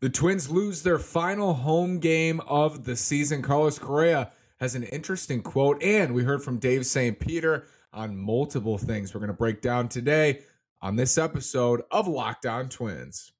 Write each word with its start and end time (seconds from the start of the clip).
The 0.00 0.08
Twins 0.08 0.48
lose 0.50 0.82
their 0.82 0.98
final 0.98 1.52
home 1.52 1.98
game 1.98 2.40
of 2.46 2.84
the 2.84 2.96
season. 2.96 3.42
Carlos 3.42 3.78
Correa 3.78 4.30
has 4.58 4.74
an 4.74 4.82
interesting 4.84 5.42
quote, 5.42 5.82
and 5.82 6.14
we 6.14 6.24
heard 6.24 6.42
from 6.42 6.58
Dave 6.58 6.86
St. 6.86 7.20
Peter 7.20 7.66
on 7.92 8.16
multiple 8.16 8.78
things 8.78 9.12
we're 9.12 9.20
going 9.20 9.28
to 9.28 9.34
break 9.34 9.60
down 9.60 9.88
today 9.88 10.40
on 10.80 10.96
this 10.96 11.18
episode 11.18 11.82
of 11.90 12.08
Locked 12.08 12.46
On 12.46 12.70
Twins. 12.70 13.32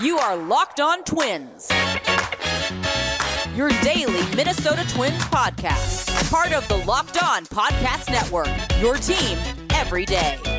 You 0.00 0.18
are 0.18 0.36
Locked 0.36 0.80
On 0.80 1.04
Twins, 1.04 1.70
your 3.54 3.68
daily 3.82 4.34
Minnesota 4.34 4.84
Twins 4.88 5.22
podcast, 5.26 6.28
part 6.32 6.52
of 6.52 6.66
the 6.66 6.78
Locked 6.78 7.22
On 7.22 7.44
Podcast 7.46 8.10
Network, 8.10 8.48
your 8.80 8.96
team 8.96 9.38
every 9.70 10.04
day. 10.04 10.51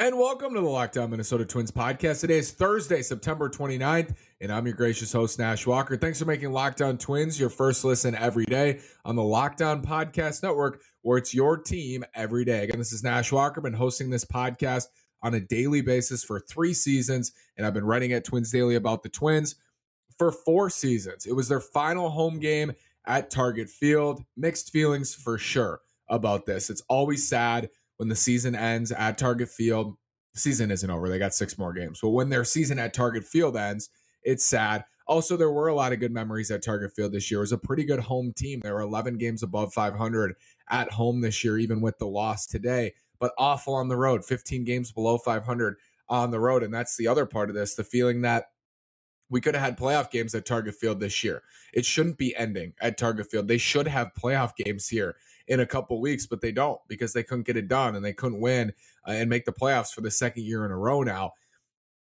And 0.00 0.16
welcome 0.16 0.54
to 0.54 0.60
the 0.60 0.68
Locked 0.68 0.96
On 0.96 1.10
Minnesota 1.10 1.44
Twins 1.44 1.72
podcast. 1.72 2.20
Today 2.20 2.38
is 2.38 2.52
Thursday, 2.52 3.02
September 3.02 3.50
29th, 3.50 4.14
and 4.40 4.52
I'm 4.52 4.64
your 4.64 4.76
gracious 4.76 5.12
host, 5.12 5.40
Nash 5.40 5.66
Walker. 5.66 5.96
Thanks 5.96 6.20
for 6.20 6.24
making 6.24 6.52
Locked 6.52 6.80
On 6.80 6.96
Twins 6.96 7.40
your 7.40 7.50
first 7.50 7.82
listen 7.82 8.14
every 8.14 8.44
day 8.44 8.78
on 9.04 9.16
the 9.16 9.24
Locked 9.24 9.60
On 9.60 9.82
Podcast 9.82 10.44
Network, 10.44 10.82
where 11.02 11.18
it's 11.18 11.34
your 11.34 11.56
team 11.56 12.04
every 12.14 12.44
day. 12.44 12.62
Again, 12.62 12.78
this 12.78 12.92
is 12.92 13.02
Nash 13.02 13.32
Walker. 13.32 13.60
Been 13.60 13.72
hosting 13.72 14.08
this 14.08 14.24
podcast 14.24 14.84
on 15.20 15.34
a 15.34 15.40
daily 15.40 15.80
basis 15.80 16.22
for 16.22 16.38
three 16.38 16.74
seasons, 16.74 17.32
and 17.56 17.66
I've 17.66 17.74
been 17.74 17.84
writing 17.84 18.12
at 18.12 18.24
Twins 18.24 18.52
Daily 18.52 18.76
about 18.76 19.02
the 19.02 19.08
Twins 19.08 19.56
for 20.16 20.30
four 20.30 20.70
seasons. 20.70 21.26
It 21.26 21.32
was 21.32 21.48
their 21.48 21.58
final 21.58 22.10
home 22.10 22.38
game 22.38 22.72
at 23.04 23.30
Target 23.30 23.68
Field. 23.68 24.22
Mixed 24.36 24.70
feelings 24.70 25.12
for 25.12 25.38
sure 25.38 25.80
about 26.08 26.46
this. 26.46 26.70
It's 26.70 26.82
always 26.88 27.28
sad 27.28 27.68
when 27.98 28.08
the 28.08 28.16
season 28.16 28.54
ends 28.54 28.90
at 28.90 29.18
Target 29.18 29.50
Field. 29.50 29.96
The 30.34 30.40
season 30.40 30.70
isn't 30.70 30.90
over. 30.90 31.08
They 31.08 31.18
got 31.18 31.34
six 31.34 31.58
more 31.58 31.72
games. 31.72 32.00
But 32.00 32.10
when 32.10 32.30
their 32.30 32.44
season 32.44 32.78
at 32.78 32.94
Target 32.94 33.24
Field 33.24 33.56
ends, 33.56 33.90
it's 34.22 34.44
sad. 34.44 34.84
Also, 35.06 35.36
there 35.36 35.50
were 35.50 35.68
a 35.68 35.74
lot 35.74 35.92
of 35.92 36.00
good 36.00 36.12
memories 36.12 36.50
at 36.50 36.62
Target 36.62 36.92
Field 36.94 37.12
this 37.12 37.30
year. 37.30 37.40
It 37.40 37.42
was 37.42 37.52
a 37.52 37.58
pretty 37.58 37.84
good 37.84 38.00
home 38.00 38.32
team. 38.36 38.60
There 38.60 38.74
were 38.74 38.82
11 38.82 39.18
games 39.18 39.42
above 39.42 39.72
500 39.72 40.34
at 40.70 40.92
home 40.92 41.20
this 41.20 41.42
year, 41.42 41.58
even 41.58 41.80
with 41.80 41.98
the 41.98 42.06
loss 42.06 42.46
today, 42.46 42.94
but 43.18 43.32
awful 43.38 43.74
on 43.74 43.88
the 43.88 43.96
road, 43.96 44.24
15 44.24 44.64
games 44.64 44.92
below 44.92 45.18
500 45.18 45.76
on 46.08 46.30
the 46.30 46.40
road. 46.40 46.62
And 46.62 46.72
that's 46.72 46.96
the 46.96 47.08
other 47.08 47.26
part 47.26 47.48
of 47.48 47.54
this 47.54 47.74
the 47.74 47.84
feeling 47.84 48.20
that 48.22 48.46
we 49.30 49.40
could 49.40 49.54
have 49.54 49.64
had 49.64 49.78
playoff 49.78 50.10
games 50.10 50.34
at 50.34 50.46
Target 50.46 50.74
Field 50.74 51.00
this 51.00 51.24
year. 51.24 51.42
It 51.72 51.84
shouldn't 51.84 52.18
be 52.18 52.36
ending 52.36 52.74
at 52.80 52.98
Target 52.98 53.30
Field. 53.30 53.48
They 53.48 53.58
should 53.58 53.88
have 53.88 54.12
playoff 54.18 54.56
games 54.56 54.88
here 54.88 55.16
in 55.48 55.60
a 55.60 55.66
couple 55.66 56.00
weeks, 56.00 56.26
but 56.26 56.40
they 56.40 56.52
don't 56.52 56.80
because 56.88 57.12
they 57.12 57.22
couldn't 57.22 57.46
get 57.46 57.56
it 57.56 57.68
done 57.68 57.96
and 57.96 58.04
they 58.04 58.12
couldn't 58.12 58.40
win 58.40 58.72
uh, 59.06 59.12
and 59.12 59.28
make 59.28 59.44
the 59.44 59.52
playoffs 59.52 59.92
for 59.92 60.02
the 60.02 60.10
second 60.10 60.44
year 60.44 60.64
in 60.64 60.70
a 60.70 60.76
row 60.76 61.02
now. 61.02 61.32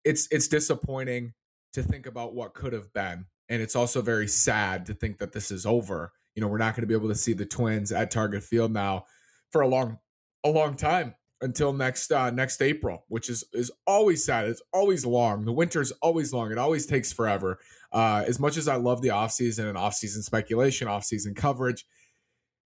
It's 0.05 0.29
it's 0.31 0.49
disappointing 0.49 1.35
to 1.73 1.83
think 1.83 2.07
about 2.07 2.35
what 2.35 2.55
could 2.55 2.73
have 2.73 2.93
been, 2.93 3.27
and 3.49 3.63
it's 3.63 3.77
also 3.77 4.03
very 4.03 4.29
sad 4.29 4.87
to 4.87 4.95
think 4.95 5.19
that 5.19 5.33
this 5.33 5.51
is 5.51 5.67
over. 5.67 6.13
You 6.35 6.43
know, 6.43 6.49
we're 6.49 6.59
not 6.59 6.75
going 6.75 6.83
to 6.83 6.87
be 6.87 6.95
able 6.95 7.09
to 7.09 7.15
see 7.15 7.33
the 7.33 7.47
Twins 7.47 7.93
at 7.93 8.11
Target 8.11 8.43
Field 8.43 8.73
now 8.73 9.07
for 9.51 9.61
a 9.61 9.69
long 9.69 9.99
a 10.45 10.51
long 10.51 10.77
time 10.77 11.15
until 11.41 11.73
next 11.73 12.13
uh, 12.13 12.31
next 12.31 12.63
April, 12.63 13.05
which 13.09 13.29
is 13.29 13.45
is 13.53 13.71
always 13.87 14.25
sad. 14.25 14.47
It's 14.47 14.63
always 14.73 15.05
long. 15.05 15.45
The 15.45 15.53
winter 15.53 15.81
is 15.81 15.93
always 16.03 16.33
long. 16.33 16.53
It 16.53 16.59
always 16.59 16.87
takes 16.87 17.13
forever. 17.13 17.59
Uh, 17.93 18.25
as 18.27 18.41
much 18.41 18.57
as 18.57 18.69
I 18.69 18.77
love 18.77 19.03
the 19.03 19.09
offseason 19.09 19.69
and 19.69 19.77
offseason 19.77 20.23
speculation, 20.23 20.89
offseason 20.89 21.35
coverage, 21.37 21.85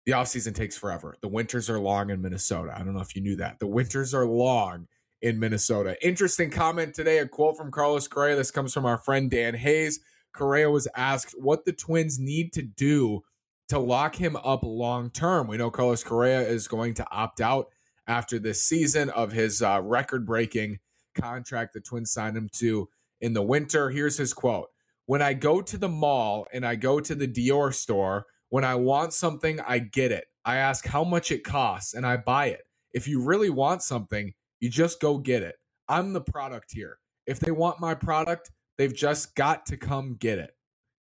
the 0.08 0.14
offseason 0.14 0.56
takes 0.56 0.78
forever. 0.78 1.18
The 1.22 1.28
winters 1.28 1.70
are 1.70 1.80
long 1.80 2.12
in 2.12 2.22
Minnesota. 2.22 2.74
I 2.74 2.80
don't 2.82 2.94
know 2.94 3.02
if 3.02 3.14
you 3.14 3.22
knew 3.22 3.36
that. 3.36 3.60
The 3.60 3.68
winters 3.68 4.14
are 4.14 4.26
long 4.26 4.88
in 5.22 5.38
Minnesota. 5.38 5.98
Interesting 6.02 6.50
comment 6.50 6.94
today, 6.94 7.18
a 7.18 7.28
quote 7.28 7.58
from 7.58 7.72
Carlos 7.72 8.08
Correa. 8.08 8.38
This 8.38 8.50
comes 8.50 8.74
from 8.74 8.86
our 8.86 8.98
friend 8.98 9.30
Dan 9.30 9.54
Hayes. 9.54 10.00
Correa 10.32 10.72
was 10.72 10.88
asked 10.96 11.36
what 11.38 11.66
the 11.66 11.74
Twins 11.74 12.20
need 12.20 12.54
to 12.54 12.62
do 12.62 13.22
to 13.68 13.80
lock 13.80 14.16
him 14.16 14.38
up 14.38 14.64
long 14.64 15.10
term. 15.10 15.46
We 15.46 15.58
know 15.58 15.70
Carlos 15.70 16.06
Correa 16.06 16.40
is 16.40 16.70
going 16.70 16.94
to 16.94 17.12
opt 17.12 17.42
out 17.42 17.68
after 18.08 18.40
this 18.40 18.64
season 18.64 19.10
of 19.10 19.34
his 19.34 19.62
uh, 19.62 19.82
record 19.84 20.26
breaking 20.26 20.80
contract 21.16 21.74
the 21.74 21.82
Twins 21.82 22.12
signed 22.12 22.38
him 22.38 22.48
to 22.54 22.88
in 23.20 23.34
the 23.34 23.44
winter. 23.44 23.90
Here's 23.90 24.16
his 24.16 24.34
quote 24.34 24.70
When 25.06 25.22
I 25.22 25.34
go 25.34 25.62
to 25.62 25.78
the 25.78 25.90
mall 25.90 26.48
and 26.54 26.66
I 26.66 26.76
go 26.76 27.02
to 27.02 27.14
the 27.14 27.28
Dior 27.28 27.74
store, 27.74 28.26
when 28.50 28.64
I 28.64 28.76
want 28.76 29.14
something, 29.14 29.60
I 29.62 29.80
get 29.80 30.12
it. 30.12 30.26
I 30.46 30.58
ask 30.58 30.86
how 30.86 31.04
much 31.04 31.32
it 31.32 31.44
costs 31.44 31.94
and 31.94 32.06
I 32.06 32.18
buy 32.18 32.48
it. 32.48 32.62
If 32.94 33.08
you 33.08 33.22
really 33.22 33.50
want 33.50 33.84
something, 33.84 34.34
you 34.60 34.70
just 34.70 35.00
go 35.00 35.18
get 35.18 35.44
it. 35.44 35.56
I'm 35.90 36.14
the 36.14 36.22
product 36.22 36.72
here. 36.72 37.00
If 37.26 37.40
they 37.40 37.52
want 37.52 37.80
my 37.80 37.94
product, 37.94 38.52
they've 38.78 38.94
just 38.94 39.36
got 39.36 39.66
to 39.68 39.78
come 39.78 40.16
get 40.16 40.40
it. 40.40 40.56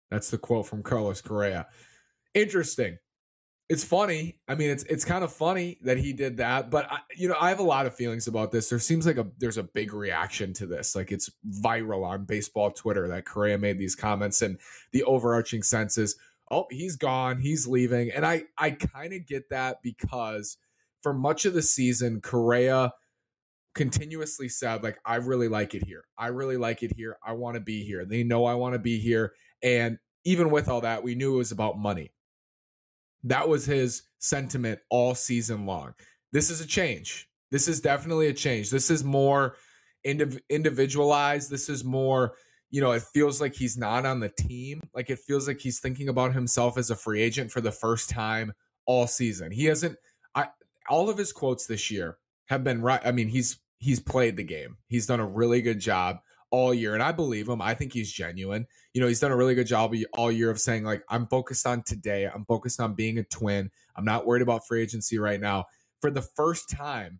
That's 0.09 0.29
the 0.29 0.37
quote 0.37 0.67
from 0.67 0.83
Carlos 0.83 1.21
Correa. 1.21 1.67
Interesting. 2.33 2.97
It's 3.69 3.83
funny. 3.83 4.39
I 4.47 4.55
mean, 4.55 4.69
it's 4.69 4.83
it's 4.83 5.05
kind 5.05 5.23
of 5.23 5.31
funny 5.31 5.79
that 5.83 5.97
he 5.97 6.13
did 6.13 6.37
that, 6.37 6.69
but 6.69 6.91
I, 6.91 6.99
you 7.15 7.27
know, 7.27 7.35
I 7.39 7.49
have 7.49 7.59
a 7.59 7.63
lot 7.63 7.85
of 7.85 7.95
feelings 7.95 8.27
about 8.27 8.51
this. 8.51 8.69
There 8.69 8.77
seems 8.77 9.07
like 9.07 9.17
a 9.17 9.25
there's 9.39 9.57
a 9.57 9.63
big 9.63 9.93
reaction 9.93 10.53
to 10.53 10.67
this. 10.67 10.95
Like 10.95 11.11
it's 11.11 11.31
viral 11.49 12.05
on 12.05 12.25
baseball 12.25 12.71
Twitter 12.71 13.07
that 13.07 13.25
Correa 13.25 13.57
made 13.57 13.79
these 13.79 13.95
comments, 13.95 14.41
and 14.41 14.59
the 14.91 15.03
overarching 15.03 15.63
sense 15.63 15.97
is 15.97 16.15
oh, 16.53 16.67
he's 16.69 16.95
gone, 16.95 17.39
he's 17.39 17.67
leaving. 17.67 18.11
And 18.11 18.25
I 18.25 18.43
I 18.57 18.71
kind 18.71 19.13
of 19.13 19.25
get 19.25 19.49
that 19.49 19.77
because 19.83 20.57
for 21.01 21.13
much 21.13 21.45
of 21.45 21.53
the 21.53 21.61
season, 21.61 22.21
Correa 22.21 22.93
continuously 23.75 24.49
said 24.49 24.83
like 24.83 24.99
I 25.05 25.15
really 25.15 25.47
like 25.47 25.73
it 25.73 25.83
here. 25.85 26.05
I 26.17 26.27
really 26.27 26.57
like 26.57 26.83
it 26.83 26.93
here. 26.95 27.17
I 27.25 27.33
want 27.33 27.55
to 27.55 27.61
be 27.61 27.83
here. 27.83 28.05
They 28.05 28.23
know 28.23 28.45
I 28.45 28.53
want 28.55 28.73
to 28.73 28.79
be 28.79 28.99
here 28.99 29.33
and 29.63 29.97
even 30.25 30.51
with 30.51 30.69
all 30.69 30.81
that, 30.81 31.03
we 31.03 31.15
knew 31.15 31.35
it 31.35 31.37
was 31.37 31.51
about 31.51 31.77
money. 31.77 32.11
That 33.23 33.47
was 33.47 33.65
his 33.65 34.03
sentiment 34.19 34.79
all 34.89 35.15
season 35.15 35.65
long. 35.65 35.93
This 36.31 36.49
is 36.49 36.61
a 36.61 36.67
change. 36.67 37.27
This 37.51 37.67
is 37.67 37.81
definitely 37.81 38.27
a 38.27 38.33
change. 38.33 38.69
This 38.69 38.89
is 38.89 39.03
more 39.03 39.55
indiv- 40.05 40.41
individualized. 40.49 41.49
This 41.49 41.69
is 41.69 41.83
more 41.83 42.35
you 42.73 42.81
know, 42.81 42.91
it 42.91 43.03
feels 43.03 43.39
like 43.39 43.53
he's 43.53 43.77
not 43.77 44.03
on 44.03 44.19
the 44.19 44.29
team. 44.29 44.81
Like 44.95 45.11
it 45.11 45.19
feels 45.19 45.47
like 45.47 45.59
he's 45.59 45.79
thinking 45.79 46.09
about 46.09 46.33
himself 46.33 46.75
as 46.75 46.89
a 46.89 46.95
free 46.95 47.21
agent 47.21 47.51
for 47.51 47.61
the 47.61 47.71
first 47.71 48.09
time 48.09 48.51
all 48.87 49.05
season. 49.05 49.51
He 49.51 49.65
hasn't 49.65 49.95
I 50.33 50.47
all 50.89 51.07
of 51.07 51.19
his 51.19 51.31
quotes 51.31 51.67
this 51.67 51.91
year 51.91 52.17
have 52.47 52.63
been 52.63 52.81
right. 52.81 52.99
I 53.05 53.11
mean, 53.11 53.27
he's 53.27 53.59
he's 53.77 53.99
played 53.99 54.37
the 54.37 54.43
game. 54.43 54.77
He's 54.87 55.05
done 55.05 55.19
a 55.19 55.25
really 55.25 55.61
good 55.61 55.79
job 55.79 56.17
all 56.49 56.73
year 56.73 56.95
and 56.95 57.03
I 57.03 57.11
believe 57.11 57.47
him. 57.47 57.61
I 57.61 57.75
think 57.75 57.93
he's 57.93 58.11
genuine. 58.11 58.65
You 58.95 59.01
know, 59.01 59.07
he's 59.07 59.19
done 59.19 59.31
a 59.31 59.37
really 59.37 59.53
good 59.53 59.67
job 59.67 59.93
all 60.13 60.31
year 60.31 60.49
of 60.49 60.59
saying 60.59 60.83
like 60.83 61.03
I'm 61.09 61.27
focused 61.27 61.67
on 61.67 61.83
today. 61.83 62.25
I'm 62.25 62.45
focused 62.45 62.79
on 62.79 62.95
being 62.95 63.19
a 63.19 63.23
twin. 63.23 63.69
I'm 63.95 64.05
not 64.05 64.25
worried 64.25 64.41
about 64.41 64.65
free 64.65 64.81
agency 64.81 65.19
right 65.19 65.39
now. 65.39 65.65
For 66.01 66.09
the 66.09 66.23
first 66.23 66.71
time, 66.71 67.19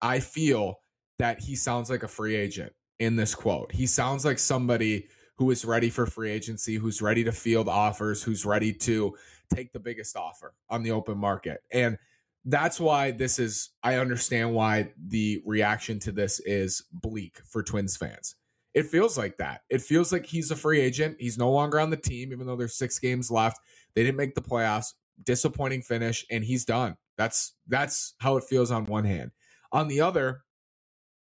I 0.00 0.20
feel 0.20 0.76
that 1.18 1.40
he 1.40 1.56
sounds 1.56 1.90
like 1.90 2.04
a 2.04 2.08
free 2.08 2.36
agent 2.36 2.72
in 2.98 3.16
this 3.16 3.34
quote. 3.34 3.72
He 3.72 3.86
sounds 3.86 4.24
like 4.24 4.38
somebody 4.38 5.08
who 5.36 5.50
is 5.50 5.64
ready 5.64 5.90
for 5.90 6.06
free 6.06 6.30
agency, 6.30 6.76
who's 6.76 7.02
ready 7.02 7.24
to 7.24 7.32
field 7.32 7.68
offers, 7.68 8.22
who's 8.22 8.46
ready 8.46 8.72
to 8.72 9.16
take 9.52 9.72
the 9.72 9.80
biggest 9.80 10.16
offer 10.16 10.54
on 10.70 10.82
the 10.82 10.92
open 10.92 11.18
market. 11.18 11.62
And 11.72 11.98
that's 12.44 12.78
why 12.78 13.10
this 13.10 13.38
is, 13.38 13.70
I 13.82 13.96
understand 13.96 14.54
why 14.54 14.92
the 15.08 15.42
reaction 15.44 15.98
to 16.00 16.12
this 16.12 16.40
is 16.40 16.84
bleak 16.92 17.40
for 17.46 17.62
Twins 17.62 17.96
fans. 17.96 18.36
It 18.74 18.86
feels 18.86 19.16
like 19.16 19.38
that. 19.38 19.62
It 19.70 19.82
feels 19.82 20.12
like 20.12 20.26
he's 20.26 20.50
a 20.50 20.56
free 20.56 20.80
agent. 20.80 21.16
He's 21.18 21.38
no 21.38 21.50
longer 21.50 21.80
on 21.80 21.90
the 21.90 21.96
team, 21.96 22.32
even 22.32 22.46
though 22.46 22.56
there's 22.56 22.76
six 22.76 22.98
games 22.98 23.30
left. 23.30 23.58
They 23.94 24.02
didn't 24.02 24.16
make 24.16 24.34
the 24.34 24.42
playoffs. 24.42 24.94
Disappointing 25.22 25.82
finish, 25.82 26.26
and 26.28 26.42
he's 26.42 26.64
done. 26.64 26.96
That's 27.16 27.54
that's 27.68 28.14
how 28.18 28.36
it 28.36 28.42
feels 28.42 28.72
on 28.72 28.86
one 28.86 29.04
hand. 29.04 29.30
On 29.70 29.86
the 29.86 30.00
other, 30.00 30.42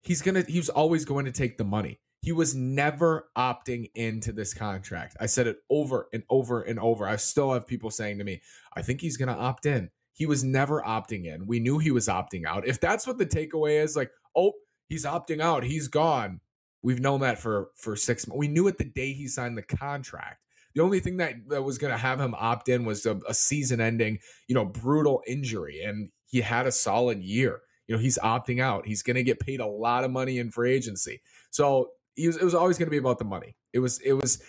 he's 0.03 0.21
gonna 0.21 0.43
he 0.47 0.57
was 0.57 0.69
always 0.69 1.05
going 1.05 1.25
to 1.25 1.31
take 1.31 1.57
the 1.57 1.63
money. 1.63 1.99
He 2.21 2.31
was 2.31 2.55
never 2.55 3.27
opting 3.37 3.91
into 3.95 4.31
this 4.31 4.53
contract. 4.53 5.17
I 5.19 5.25
said 5.25 5.47
it 5.47 5.57
over 5.69 6.07
and 6.13 6.23
over 6.29 6.61
and 6.61 6.79
over. 6.79 7.05
I 7.05 7.17
still 7.17 7.51
have 7.53 7.67
people 7.67 7.91
saying 7.91 8.19
to 8.19 8.23
me, 8.23 8.41
I 8.75 8.81
think 8.81 9.01
he's 9.01 9.17
gonna 9.17 9.37
opt 9.37 9.65
in. 9.65 9.89
He 10.13 10.25
was 10.25 10.43
never 10.43 10.81
opting 10.81 11.25
in. 11.25 11.47
We 11.47 11.59
knew 11.59 11.79
he 11.79 11.91
was 11.91 12.07
opting 12.07 12.45
out. 12.45 12.67
If 12.67 12.79
that's 12.79 13.07
what 13.07 13.17
the 13.17 13.25
takeaway 13.25 13.83
is, 13.83 13.95
like, 13.95 14.11
oh, 14.35 14.53
he's 14.87 15.05
opting 15.05 15.41
out, 15.41 15.63
he's 15.63 15.87
gone. 15.87 16.39
We've 16.83 16.99
known 16.99 17.21
that 17.21 17.39
for 17.39 17.69
for 17.75 17.95
six 17.95 18.27
months. 18.27 18.39
We 18.39 18.47
knew 18.47 18.67
it 18.67 18.77
the 18.77 18.85
day 18.85 19.13
he 19.13 19.27
signed 19.27 19.57
the 19.57 19.63
contract. 19.63 20.39
The 20.75 20.81
only 20.81 20.99
thing 20.99 21.17
that, 21.17 21.35
that 21.49 21.63
was 21.63 21.77
going 21.77 21.93
to 21.93 21.99
have 21.99 22.19
him 22.19 22.33
opt 22.33 22.67
in 22.67 22.83
was 22.83 23.05
a, 23.05 23.19
a 23.27 23.33
season 23.33 23.79
ending, 23.79 24.19
you 24.47 24.55
know, 24.55 24.65
brutal 24.65 25.21
injury. 25.27 25.83
And 25.83 26.09
he 26.25 26.41
had 26.41 26.65
a 26.65 26.71
solid 26.71 27.21
year 27.21 27.61
you 27.87 27.95
know 27.95 28.01
he's 28.01 28.17
opting 28.19 28.61
out 28.61 28.85
he's 28.85 29.03
going 29.03 29.15
to 29.15 29.23
get 29.23 29.39
paid 29.39 29.59
a 29.59 29.65
lot 29.65 30.03
of 30.03 30.11
money 30.11 30.39
in 30.39 30.51
free 30.51 30.73
agency 30.73 31.21
so 31.51 31.89
was, 32.17 32.37
it 32.37 32.43
was 32.43 32.55
always 32.55 32.77
going 32.77 32.87
to 32.87 32.91
be 32.91 32.97
about 32.97 33.19
the 33.19 33.25
money 33.25 33.55
it 33.73 33.79
was 33.79 33.99
it 33.99 34.13
was 34.13 34.41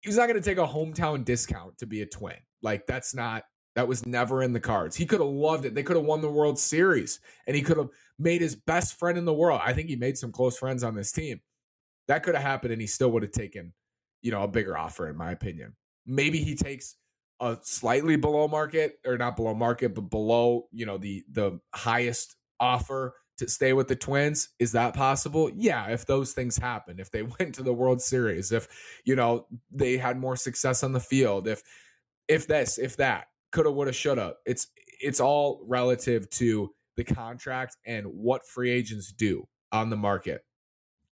he 0.00 0.08
was 0.08 0.16
not 0.16 0.28
going 0.28 0.40
to 0.40 0.48
take 0.48 0.58
a 0.58 0.66
hometown 0.66 1.24
discount 1.24 1.76
to 1.78 1.86
be 1.86 2.02
a 2.02 2.06
twin 2.06 2.36
like 2.62 2.86
that's 2.86 3.14
not 3.14 3.44
That 3.74 3.86
was 3.86 4.04
never 4.06 4.42
in 4.42 4.52
the 4.52 4.60
cards. 4.60 4.96
He 4.96 5.06
could 5.06 5.20
have 5.20 5.28
loved 5.28 5.64
it. 5.64 5.74
They 5.74 5.84
could 5.84 5.94
have 5.94 6.04
won 6.04 6.20
the 6.20 6.30
World 6.30 6.58
Series 6.58 7.20
and 7.46 7.54
he 7.54 7.62
could 7.62 7.76
have 7.76 7.90
made 8.18 8.40
his 8.40 8.56
best 8.56 8.98
friend 8.98 9.16
in 9.16 9.24
the 9.24 9.32
world. 9.32 9.60
I 9.64 9.72
think 9.72 9.88
he 9.88 9.94
made 9.94 10.18
some 10.18 10.32
close 10.32 10.58
friends 10.58 10.82
on 10.82 10.96
this 10.96 11.12
team. 11.12 11.40
That 12.08 12.24
could 12.24 12.34
have 12.34 12.42
happened 12.42 12.72
and 12.72 12.80
he 12.80 12.88
still 12.88 13.12
would 13.12 13.22
have 13.22 13.30
taken, 13.30 13.72
you 14.20 14.32
know, 14.32 14.42
a 14.42 14.48
bigger 14.48 14.76
offer, 14.76 15.08
in 15.08 15.16
my 15.16 15.30
opinion. 15.30 15.76
Maybe 16.06 16.42
he 16.42 16.56
takes 16.56 16.96
a 17.38 17.56
slightly 17.62 18.16
below 18.16 18.48
market 18.48 18.98
or 19.06 19.16
not 19.16 19.36
below 19.36 19.54
market, 19.54 19.94
but 19.94 20.10
below, 20.10 20.66
you 20.72 20.86
know, 20.86 20.98
the 20.98 21.22
the 21.30 21.60
highest 21.72 22.34
offer 22.60 23.14
to 23.38 23.48
stay 23.48 23.72
with 23.72 23.88
the 23.88 23.96
Twins. 23.96 24.50
Is 24.58 24.72
that 24.72 24.94
possible? 24.94 25.50
Yeah, 25.54 25.86
if 25.90 26.06
those 26.06 26.32
things 26.32 26.58
happen, 26.58 26.98
if 26.98 27.10
they 27.10 27.22
went 27.38 27.54
to 27.54 27.62
the 27.62 27.72
World 27.72 28.02
Series, 28.02 28.52
if 28.52 28.68
you 29.04 29.16
know 29.16 29.46
they 29.70 29.96
had 29.96 30.18
more 30.18 30.36
success 30.36 30.82
on 30.82 30.92
the 30.92 31.00
field, 31.00 31.48
if 31.48 31.62
if 32.26 32.46
this, 32.46 32.78
if 32.78 32.96
that, 32.98 33.26
coulda, 33.52 33.70
woulda, 33.70 33.92
shoulda. 33.92 34.34
It's 34.44 34.68
it's 35.00 35.20
all 35.20 35.64
relative 35.66 36.28
to 36.30 36.70
the 36.96 37.04
contract 37.04 37.76
and 37.86 38.06
what 38.06 38.46
free 38.46 38.70
agents 38.70 39.12
do 39.12 39.46
on 39.72 39.90
the 39.90 39.96
market. 39.96 40.42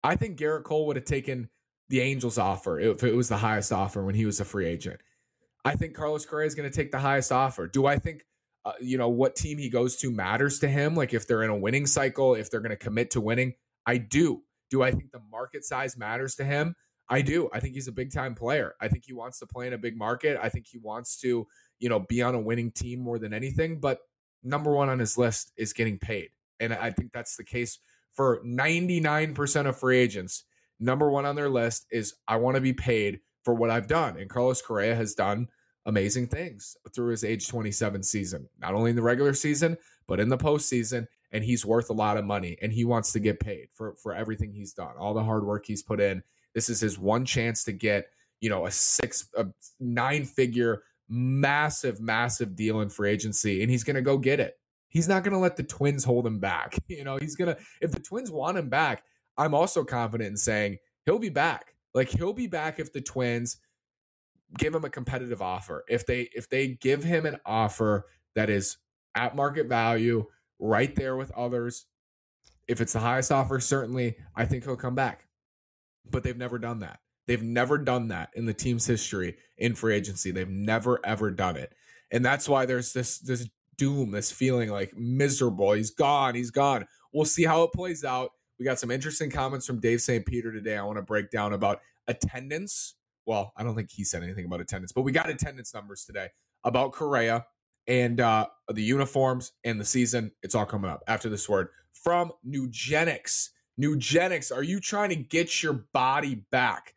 I 0.03 0.15
think 0.15 0.37
Gerrit 0.37 0.63
Cole 0.63 0.85
would 0.87 0.97
have 0.97 1.05
taken 1.05 1.49
the 1.89 2.01
Angels 2.01 2.37
offer 2.37 2.79
if 2.79 3.03
it 3.03 3.15
was 3.15 3.29
the 3.29 3.37
highest 3.37 3.71
offer 3.71 4.03
when 4.03 4.15
he 4.15 4.25
was 4.25 4.39
a 4.39 4.45
free 4.45 4.67
agent. 4.67 4.99
I 5.63 5.75
think 5.75 5.95
Carlos 5.95 6.25
Correa 6.25 6.47
is 6.47 6.55
going 6.55 6.69
to 6.69 6.75
take 6.75 6.91
the 6.91 6.99
highest 6.99 7.31
offer. 7.31 7.67
Do 7.67 7.85
I 7.85 7.97
think 7.97 8.23
uh, 8.67 8.73
you 8.81 8.97
know 8.97 9.07
what 9.07 9.35
team 9.35 9.57
he 9.57 9.69
goes 9.69 9.95
to 9.95 10.11
matters 10.11 10.59
to 10.59 10.67
him? 10.67 10.93
Like 10.93 11.13
if 11.13 11.25
they're 11.25 11.43
in 11.43 11.49
a 11.49 11.57
winning 11.57 11.85
cycle, 11.85 12.35
if 12.35 12.51
they're 12.51 12.59
going 12.59 12.71
to 12.71 12.75
commit 12.75 13.11
to 13.11 13.21
winning, 13.21 13.53
I 13.85 13.97
do. 13.97 14.41
Do 14.69 14.83
I 14.83 14.91
think 14.91 15.11
the 15.11 15.21
market 15.31 15.63
size 15.63 15.97
matters 15.97 16.35
to 16.35 16.43
him? 16.43 16.75
I 17.09 17.21
do. 17.21 17.49
I 17.53 17.61
think 17.61 17.75
he's 17.75 17.87
a 17.87 17.93
big 17.93 18.11
time 18.11 18.35
player. 18.35 18.75
I 18.81 18.89
think 18.89 19.05
he 19.05 19.13
wants 19.13 19.39
to 19.39 19.47
play 19.47 19.67
in 19.67 19.73
a 19.73 19.77
big 19.77 19.97
market. 19.97 20.37
I 20.41 20.49
think 20.49 20.67
he 20.67 20.77
wants 20.77 21.17
to, 21.21 21.47
you 21.79 21.87
know, 21.87 22.01
be 22.01 22.21
on 22.21 22.35
a 22.35 22.39
winning 22.41 22.71
team 22.71 22.99
more 22.99 23.17
than 23.17 23.33
anything. 23.33 23.79
But 23.79 23.99
number 24.43 24.73
one 24.73 24.89
on 24.89 24.99
his 24.99 25.17
list 25.17 25.53
is 25.55 25.71
getting 25.71 25.97
paid. 25.97 26.31
And 26.59 26.73
I 26.73 26.91
think 26.91 27.13
that's 27.13 27.37
the 27.37 27.45
case 27.45 27.79
for 28.13 28.43
99% 28.43 29.67
of 29.67 29.79
free 29.79 29.97
agents. 29.97 30.43
Number 30.77 31.09
one 31.09 31.25
on 31.25 31.37
their 31.37 31.49
list 31.49 31.85
is 31.89 32.15
I 32.27 32.35
want 32.35 32.55
to 32.55 32.61
be 32.61 32.73
paid 32.73 33.21
for 33.45 33.53
what 33.53 33.69
I've 33.69 33.87
done. 33.87 34.17
And 34.17 34.29
Carlos 34.29 34.61
Correa 34.61 34.95
has 34.95 35.13
done 35.13 35.47
amazing 35.87 36.27
things 36.27 36.75
through 36.93 37.09
his 37.09 37.23
age 37.23 37.47
27 37.47 38.03
season, 38.03 38.47
not 38.59 38.75
only 38.75 38.91
in 38.91 38.95
the 38.95 39.01
regular 39.01 39.33
season, 39.33 39.77
but 40.05 40.19
in 40.19 40.29
the 40.29 40.37
postseason. 40.37 41.07
And 41.31 41.43
he's 41.43 41.65
worth 41.65 41.89
a 41.89 41.93
lot 41.93 42.17
of 42.17 42.25
money 42.25 42.57
and 42.61 42.71
he 42.71 42.85
wants 42.85 43.11
to 43.13 43.19
get 43.19 43.39
paid 43.39 43.69
for, 43.73 43.95
for 43.95 44.13
everything 44.13 44.53
he's 44.53 44.73
done, 44.73 44.95
all 44.97 45.13
the 45.13 45.23
hard 45.23 45.45
work 45.45 45.65
he's 45.65 45.83
put 45.83 45.99
in. 45.99 46.21
This 46.53 46.69
is 46.69 46.79
his 46.79 46.99
one 46.99 47.25
chance 47.25 47.63
to 47.65 47.71
get, 47.71 48.07
you 48.39 48.49
know, 48.49 48.65
a 48.65 48.71
six, 48.71 49.27
a 49.37 49.47
nine 49.79 50.25
figure, 50.25 50.83
massive, 51.09 51.99
massive 51.99 52.55
deal 52.55 52.81
in 52.81 52.89
free 52.89 53.09
agency. 53.09 53.61
And 53.61 53.71
he's 53.71 53.83
going 53.83 53.95
to 53.95 54.01
go 54.01 54.17
get 54.17 54.39
it. 54.39 54.57
He's 54.89 55.07
not 55.07 55.23
going 55.23 55.33
to 55.33 55.39
let 55.39 55.57
the 55.57 55.63
Twins 55.63 56.03
hold 56.03 56.25
him 56.25 56.39
back. 56.39 56.77
You 56.87 57.03
know, 57.03 57.17
he's 57.17 57.35
going 57.35 57.53
to, 57.53 57.61
if 57.81 57.91
the 57.91 57.99
Twins 57.99 58.31
want 58.31 58.57
him 58.57 58.69
back, 58.69 59.03
I'm 59.37 59.53
also 59.53 59.83
confident 59.83 60.31
in 60.31 60.37
saying 60.37 60.77
he'll 61.05 61.19
be 61.19 61.29
back. 61.29 61.75
Like 61.93 62.09
he'll 62.09 62.33
be 62.33 62.47
back 62.47 62.79
if 62.79 62.91
the 62.91 63.01
Twins 63.01 63.57
give 64.57 64.73
him 64.73 64.85
a 64.85 64.89
competitive 64.89 65.41
offer. 65.41 65.83
If 65.89 66.05
they 66.05 66.29
if 66.33 66.49
they 66.49 66.67
give 66.69 67.03
him 67.03 67.25
an 67.25 67.37
offer 67.45 68.05
that 68.35 68.49
is 68.49 68.77
at 69.15 69.35
market 69.35 69.67
value, 69.67 70.25
right 70.59 70.95
there 70.95 71.15
with 71.15 71.31
others, 71.31 71.85
if 72.67 72.81
it's 72.81 72.93
the 72.93 72.99
highest 72.99 73.31
offer, 73.31 73.59
certainly 73.59 74.15
I 74.35 74.45
think 74.45 74.63
he'll 74.63 74.75
come 74.75 74.95
back. 74.95 75.27
But 76.09 76.23
they've 76.23 76.37
never 76.37 76.57
done 76.57 76.79
that. 76.79 76.99
They've 77.27 77.43
never 77.43 77.77
done 77.77 78.07
that 78.09 78.29
in 78.35 78.45
the 78.45 78.53
team's 78.53 78.85
history 78.85 79.35
in 79.57 79.75
free 79.75 79.95
agency. 79.95 80.31
They've 80.31 80.47
never 80.47 81.05
ever 81.05 81.31
done 81.31 81.57
it. 81.57 81.73
And 82.11 82.23
that's 82.23 82.47
why 82.47 82.65
there's 82.65 82.93
this 82.93 83.19
this 83.19 83.49
doom, 83.77 84.11
this 84.11 84.31
feeling 84.31 84.69
like 84.69 84.95
miserable. 84.95 85.73
He's 85.73 85.91
gone, 85.91 86.35
he's 86.35 86.51
gone. 86.51 86.87
We'll 87.13 87.25
see 87.25 87.43
how 87.43 87.63
it 87.63 87.73
plays 87.73 88.03
out. 88.03 88.31
We 88.59 88.65
got 88.65 88.79
some 88.79 88.91
interesting 88.91 89.29
comments 89.29 89.67
from 89.67 89.79
Dave 89.79 90.01
St. 90.01 90.25
Peter 90.25 90.51
today. 90.51 90.77
I 90.77 90.83
want 90.83 90.97
to 90.97 91.03
break 91.03 91.29
down 91.29 91.53
about 91.53 91.81
attendance 92.07 92.95
well, 93.27 93.51
I 93.57 93.63
don't 93.63 93.75
think 93.75 93.91
he 93.91 94.05
said 94.05 94.23
anything 94.23 94.45
about 94.45 94.61
attendance, 94.61 94.93
but 94.93 95.01
we 95.01 95.11
got 95.11 95.29
attendance 95.29 95.73
numbers 95.73 96.05
today 96.05 96.29
about 96.63 96.93
Correa 96.93 97.45
and 97.85 98.19
uh, 98.21 98.47
the 98.69 98.81
uniforms 98.81 99.51
and 99.65 99.79
the 99.79 99.85
season. 99.85 100.31
It's 100.41 100.55
all 100.55 100.65
coming 100.65 100.89
up 100.89 101.03
after 101.07 101.29
this 101.29 101.47
word 101.47 101.67
from 101.93 102.31
Nugenix. 102.47 103.49
Nugenix, 103.79 104.55
are 104.55 104.63
you 104.63 104.79
trying 104.79 105.09
to 105.09 105.15
get 105.15 105.61
your 105.61 105.85
body 105.93 106.35
back? 106.51 106.93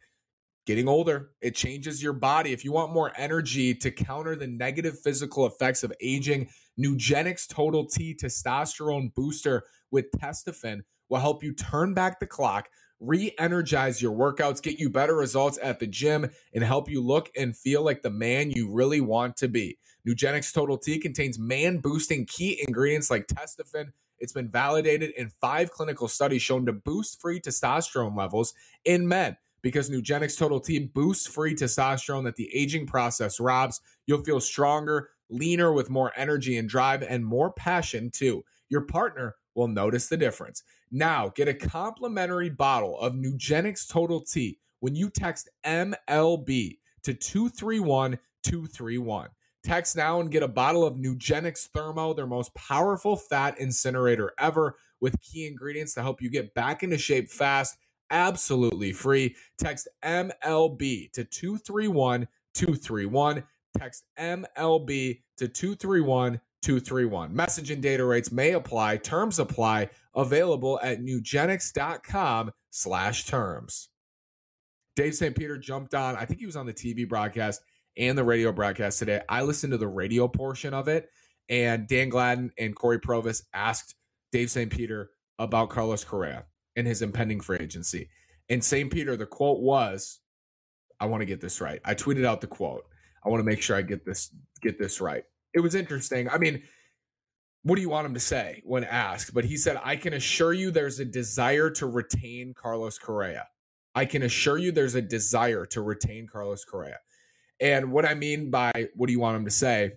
Getting 0.67 0.89
older, 0.89 1.31
it 1.41 1.57
changes 1.57 2.01
your 2.03 2.13
body. 2.13 2.53
If 2.53 2.65
you 2.65 2.71
want 2.71 2.93
more 2.93 3.13
energy 3.17 3.75
to 3.75 3.91
counter 3.91 4.37
the 4.37 4.47
negative 4.47 5.01
physical 5.01 5.47
effects 5.47 5.83
of 5.83 5.93
aging, 6.01 6.49
Nugenix 6.79 7.49
Total 7.49 7.85
T 7.85 8.15
Testosterone 8.15 9.13
Booster 9.15 9.65
with 9.91 10.07
Testofen 10.13 10.83
will 11.09 11.19
help 11.19 11.43
you 11.43 11.53
turn 11.53 11.93
back 11.93 12.21
the 12.21 12.27
clock 12.27 12.69
re 13.01 13.35
energize 13.39 14.01
your 14.01 14.13
workouts, 14.13 14.63
get 14.63 14.79
you 14.79 14.91
better 14.91 15.17
results 15.17 15.59
at 15.63 15.81
the 15.81 15.87
gym, 15.87 16.31
and 16.55 16.63
help 16.63 16.89
you 16.89 17.03
look 17.03 17.31
and 17.37 17.57
feel 17.57 17.83
like 17.83 18.03
the 18.03 18.11
man 18.11 18.51
you 18.51 18.71
really 18.71 19.01
want 19.01 19.37
to 19.39 19.49
be. 19.49 19.79
Nugenix 20.07 20.53
Total 20.53 20.79
T 20.79 20.99
contains 20.99 21.39
man 21.39 21.79
boosting 21.79 22.27
key 22.27 22.63
ingredients 22.67 23.11
like 23.11 23.27
testofen. 23.27 23.93
It's 24.19 24.33
been 24.33 24.51
validated 24.51 25.11
in 25.17 25.31
five 25.41 25.71
clinical 25.71 26.09
studies 26.09 26.43
shown 26.43 26.67
to 26.67 26.73
boost 26.73 27.21
free 27.21 27.41
testosterone 27.41 28.17
levels 28.17 28.55
in 28.85 29.09
men. 29.09 29.37
Because 29.63 29.91
Nugenix 29.91 30.39
Total 30.39 30.59
T 30.61 30.79
boosts 30.79 31.27
free 31.27 31.55
testosterone 31.55 32.25
that 32.25 32.37
the 32.37 32.55
aging 32.55 32.87
process 32.87 33.39
robs, 33.39 33.81
you'll 34.07 34.25
feel 34.25 34.41
stronger, 34.41 35.11
leaner 35.29 35.73
with 35.73 35.91
more 35.91 36.13
energy 36.17 36.57
and 36.57 36.69
drive, 36.69 37.03
and 37.03 37.25
more 37.25 37.53
passion 37.53 38.11
too. 38.11 38.43
Your 38.71 38.83
partner 38.83 39.37
will 39.55 39.69
notice 39.69 40.09
the 40.09 40.17
difference. 40.17 40.63
Now, 40.91 41.29
get 41.29 41.49
a 41.49 41.55
complimentary 41.55 42.51
bottle 42.51 42.99
of 42.99 43.15
Nugenix 43.15 43.89
Total 43.89 44.21
T 44.21 44.59
when 44.81 44.95
you 44.95 45.09
text 45.09 45.49
MLB 45.65 46.79
to 47.03 47.15
231 47.15 48.19
231. 48.43 49.29
Text 49.63 49.95
now 49.95 50.21
and 50.21 50.31
get 50.31 50.43
a 50.43 50.49
bottle 50.49 50.85
of 50.85 50.97
Nugenix 50.97 51.69
Thermo, 51.69 52.15
their 52.15 52.27
most 52.27 52.55
powerful 52.55 53.15
fat 53.15 53.59
incinerator 53.61 54.33
ever, 54.39 54.77
with 55.01 55.21
key 55.21 55.47
ingredients 55.47 55.95
to 55.95 56.03
help 56.03 56.23
you 56.23 56.31
get 56.31 56.55
back 56.55 56.83
into 56.83 56.99
shape 56.99 57.31
fast, 57.31 57.77
absolutely 58.11 58.93
free. 58.93 59.37
Text 59.59 59.89
MLB 60.03 61.13
to 61.13 61.25
231 61.25 62.27
231. 62.55 63.45
Text 63.79 64.05
MLB 64.19 65.21
to 65.37 65.49
231 65.49 66.41
231. 66.63 67.35
Message 67.35 67.71
and 67.71 67.83
data 67.83 68.05
rates 68.05 68.33
may 68.33 68.53
apply. 68.53 68.97
Terms 68.99 69.39
apply. 69.39 69.89
Available 70.15 70.81
at 70.83 71.01
nugenix.com 71.01 72.51
slash 72.71 73.27
terms. 73.27 73.89
Dave 74.97 75.15
St. 75.15 75.37
Peter 75.37 75.57
jumped 75.57 75.95
on. 75.95 76.17
I 76.17 76.25
think 76.25 76.41
he 76.41 76.47
was 76.47 76.57
on 76.57 76.67
the 76.67 76.75
TV 76.75 77.09
broadcast 77.09 77.63
and 77.97 78.19
the 78.19 78.25
radio 78.25 78.53
broadcast 78.53 78.99
today. 78.99 79.21
I 79.29 79.43
listened 79.43 79.73
to 79.73 79.79
the 79.79 79.89
radio 79.89 80.29
portion 80.29 80.75
of 80.75 80.89
it, 80.89 81.09
and 81.49 81.87
Dan 81.87 82.09
Gladden 82.09 82.53
and 82.59 82.75
Cory 82.75 82.99
Provus 82.99 83.43
asked 83.55 83.95
Dave 84.33 84.51
St. 84.51 84.71
Peter 84.71 85.11
about 85.39 85.71
Carlos 85.71 86.05
Correa 86.05 86.45
and 86.77 86.87
his 86.87 87.03
impending 87.03 87.41
free 87.41 87.59
agency. 87.61 88.09
And 88.49 88.63
St. 88.63 88.93
Peter, 88.93 89.17
the 89.17 89.27
quote 89.27 89.61
was, 89.61 90.21
I 90.99 91.07
want 91.07 91.23
to 91.23 91.27
get 91.27 91.41
this 91.41 91.61
right. 91.61 91.81
I 91.85 91.95
tweeted 91.95 92.25
out 92.25 92.41
the 92.41 92.47
quote. 92.47 92.85
I 93.25 93.29
want 93.29 93.41
to 93.41 93.45
make 93.45 93.63
sure 93.63 93.77
I 93.77 93.83
get 93.83 94.05
this 94.05 94.35
get 94.61 94.79
this 94.79 95.01
right 95.01 95.25
it 95.55 95.61
was 95.61 95.75
interesting. 95.75 96.29
I 96.29 96.39
mean, 96.39 96.63
what 97.63 97.77
do 97.77 97.83
you 97.83 97.91
want 97.91 98.07
him 98.07 98.15
to 98.15 98.21
say 98.21 98.63
when 98.65 98.85
asked? 98.85 99.35
But 99.35 99.45
he 99.45 99.57
said, 99.57 99.79
I 99.83 99.97
can 99.97 100.15
assure 100.15 100.53
you 100.53 100.71
there's 100.71 101.01
a 101.01 101.05
desire 101.05 101.71
to 101.71 101.87
retain 101.87 102.55
Carlos 102.55 102.99
Correa. 102.99 103.49
I 103.95 104.05
can 104.05 104.23
assure 104.23 104.57
you 104.57 104.73
there's 104.73 104.95
a 104.95 105.03
desire 105.03 105.67
to 105.67 105.83
retain 105.83 106.27
Carlos 106.27 106.65
Correa. 106.65 106.99
And 107.61 107.93
what 107.93 108.07
I 108.07 108.15
mean 108.15 108.51
by 108.51 108.89
what 108.95 109.09
do 109.09 109.13
you 109.13 109.21
want 109.21 109.37
him 109.37 109.45
to 109.45 109.51
say? 109.51 109.93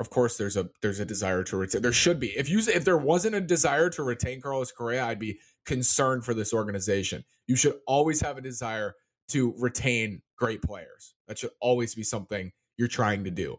Of 0.00 0.08
course, 0.08 0.36
there's 0.36 0.56
a 0.56 0.68
there's 0.80 1.00
a 1.00 1.04
desire 1.04 1.44
to 1.44 1.56
retain. 1.56 1.82
There 1.82 1.92
should 1.92 2.18
be. 2.18 2.28
If 2.28 2.48
you 2.48 2.58
if 2.60 2.84
there 2.84 2.96
wasn't 2.96 3.34
a 3.34 3.40
desire 3.40 3.90
to 3.90 4.02
retain 4.02 4.40
Carlos 4.40 4.72
Correa, 4.72 5.04
I'd 5.04 5.18
be 5.18 5.38
concerned 5.66 6.24
for 6.24 6.32
this 6.32 6.54
organization. 6.54 7.24
You 7.46 7.56
should 7.56 7.74
always 7.86 8.20
have 8.22 8.38
a 8.38 8.40
desire 8.40 8.94
to 9.28 9.54
retain 9.58 10.22
great 10.36 10.62
players. 10.62 11.14
That 11.28 11.38
should 11.38 11.50
always 11.60 11.94
be 11.94 12.02
something 12.02 12.52
you're 12.78 12.88
trying 12.88 13.24
to 13.24 13.30
do 13.30 13.58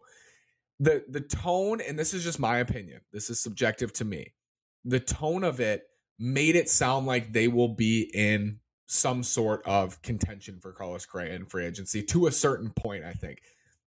the 0.80 1.04
the 1.08 1.20
tone 1.20 1.80
and 1.80 1.98
this 1.98 2.12
is 2.12 2.24
just 2.24 2.40
my 2.40 2.58
opinion 2.58 3.00
this 3.12 3.30
is 3.30 3.40
subjective 3.40 3.92
to 3.92 4.04
me 4.04 4.34
the 4.84 5.00
tone 5.00 5.44
of 5.44 5.60
it 5.60 5.84
made 6.18 6.56
it 6.56 6.68
sound 6.68 7.06
like 7.06 7.32
they 7.32 7.48
will 7.48 7.68
be 7.68 8.10
in 8.14 8.58
some 8.86 9.22
sort 9.22 9.62
of 9.64 10.00
contention 10.02 10.60
for 10.60 10.72
Carlos 10.72 11.06
Correa 11.06 11.34
in 11.34 11.46
free 11.46 11.64
agency 11.64 12.02
to 12.02 12.26
a 12.26 12.32
certain 12.32 12.70
point 12.70 13.04
I 13.04 13.12
think. 13.12 13.40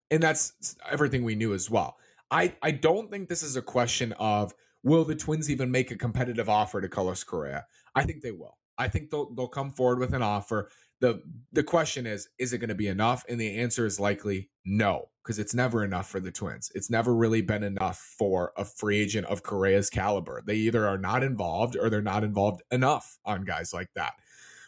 And 0.09 0.23
that's 0.23 0.75
everything 0.89 1.23
we 1.23 1.35
knew 1.35 1.53
as 1.53 1.69
well. 1.69 1.97
I 2.31 2.55
I 2.61 2.71
don't 2.71 3.11
think 3.11 3.29
this 3.29 3.43
is 3.43 3.55
a 3.55 3.61
question 3.61 4.13
of 4.13 4.53
will 4.83 5.03
the 5.03 5.15
Twins 5.15 5.51
even 5.51 5.71
make 5.71 5.91
a 5.91 5.97
competitive 5.97 6.49
offer 6.49 6.81
to 6.81 6.89
Carlos 6.89 7.23
Correa? 7.23 7.65
I 7.95 8.03
think 8.03 8.21
they 8.21 8.31
will. 8.31 8.57
I 8.77 8.87
think 8.87 9.09
they'll 9.09 9.33
they'll 9.33 9.47
come 9.47 9.71
forward 9.71 9.99
with 9.99 10.13
an 10.13 10.21
offer 10.21 10.69
the 10.99 11.21
the 11.51 11.63
question 11.63 12.05
is, 12.05 12.29
is 12.39 12.53
it 12.53 12.57
going 12.59 12.69
to 12.69 12.75
be 12.75 12.87
enough? 12.87 13.23
And 13.29 13.39
the 13.39 13.57
answer 13.59 13.85
is 13.85 13.99
likely 13.99 14.49
no, 14.65 15.09
because 15.23 15.39
it's 15.39 15.53
never 15.53 15.83
enough 15.83 16.09
for 16.09 16.19
the 16.19 16.31
Twins. 16.31 16.71
It's 16.73 16.89
never 16.89 17.13
really 17.13 17.41
been 17.41 17.63
enough 17.63 17.97
for 18.17 18.51
a 18.57 18.65
free 18.65 18.99
agent 18.99 19.27
of 19.27 19.43
Correa's 19.43 19.89
caliber. 19.89 20.41
They 20.45 20.55
either 20.55 20.87
are 20.87 20.97
not 20.97 21.23
involved 21.23 21.75
or 21.75 21.89
they're 21.89 22.01
not 22.01 22.23
involved 22.23 22.63
enough 22.71 23.19
on 23.25 23.45
guys 23.45 23.73
like 23.73 23.89
that. 23.95 24.13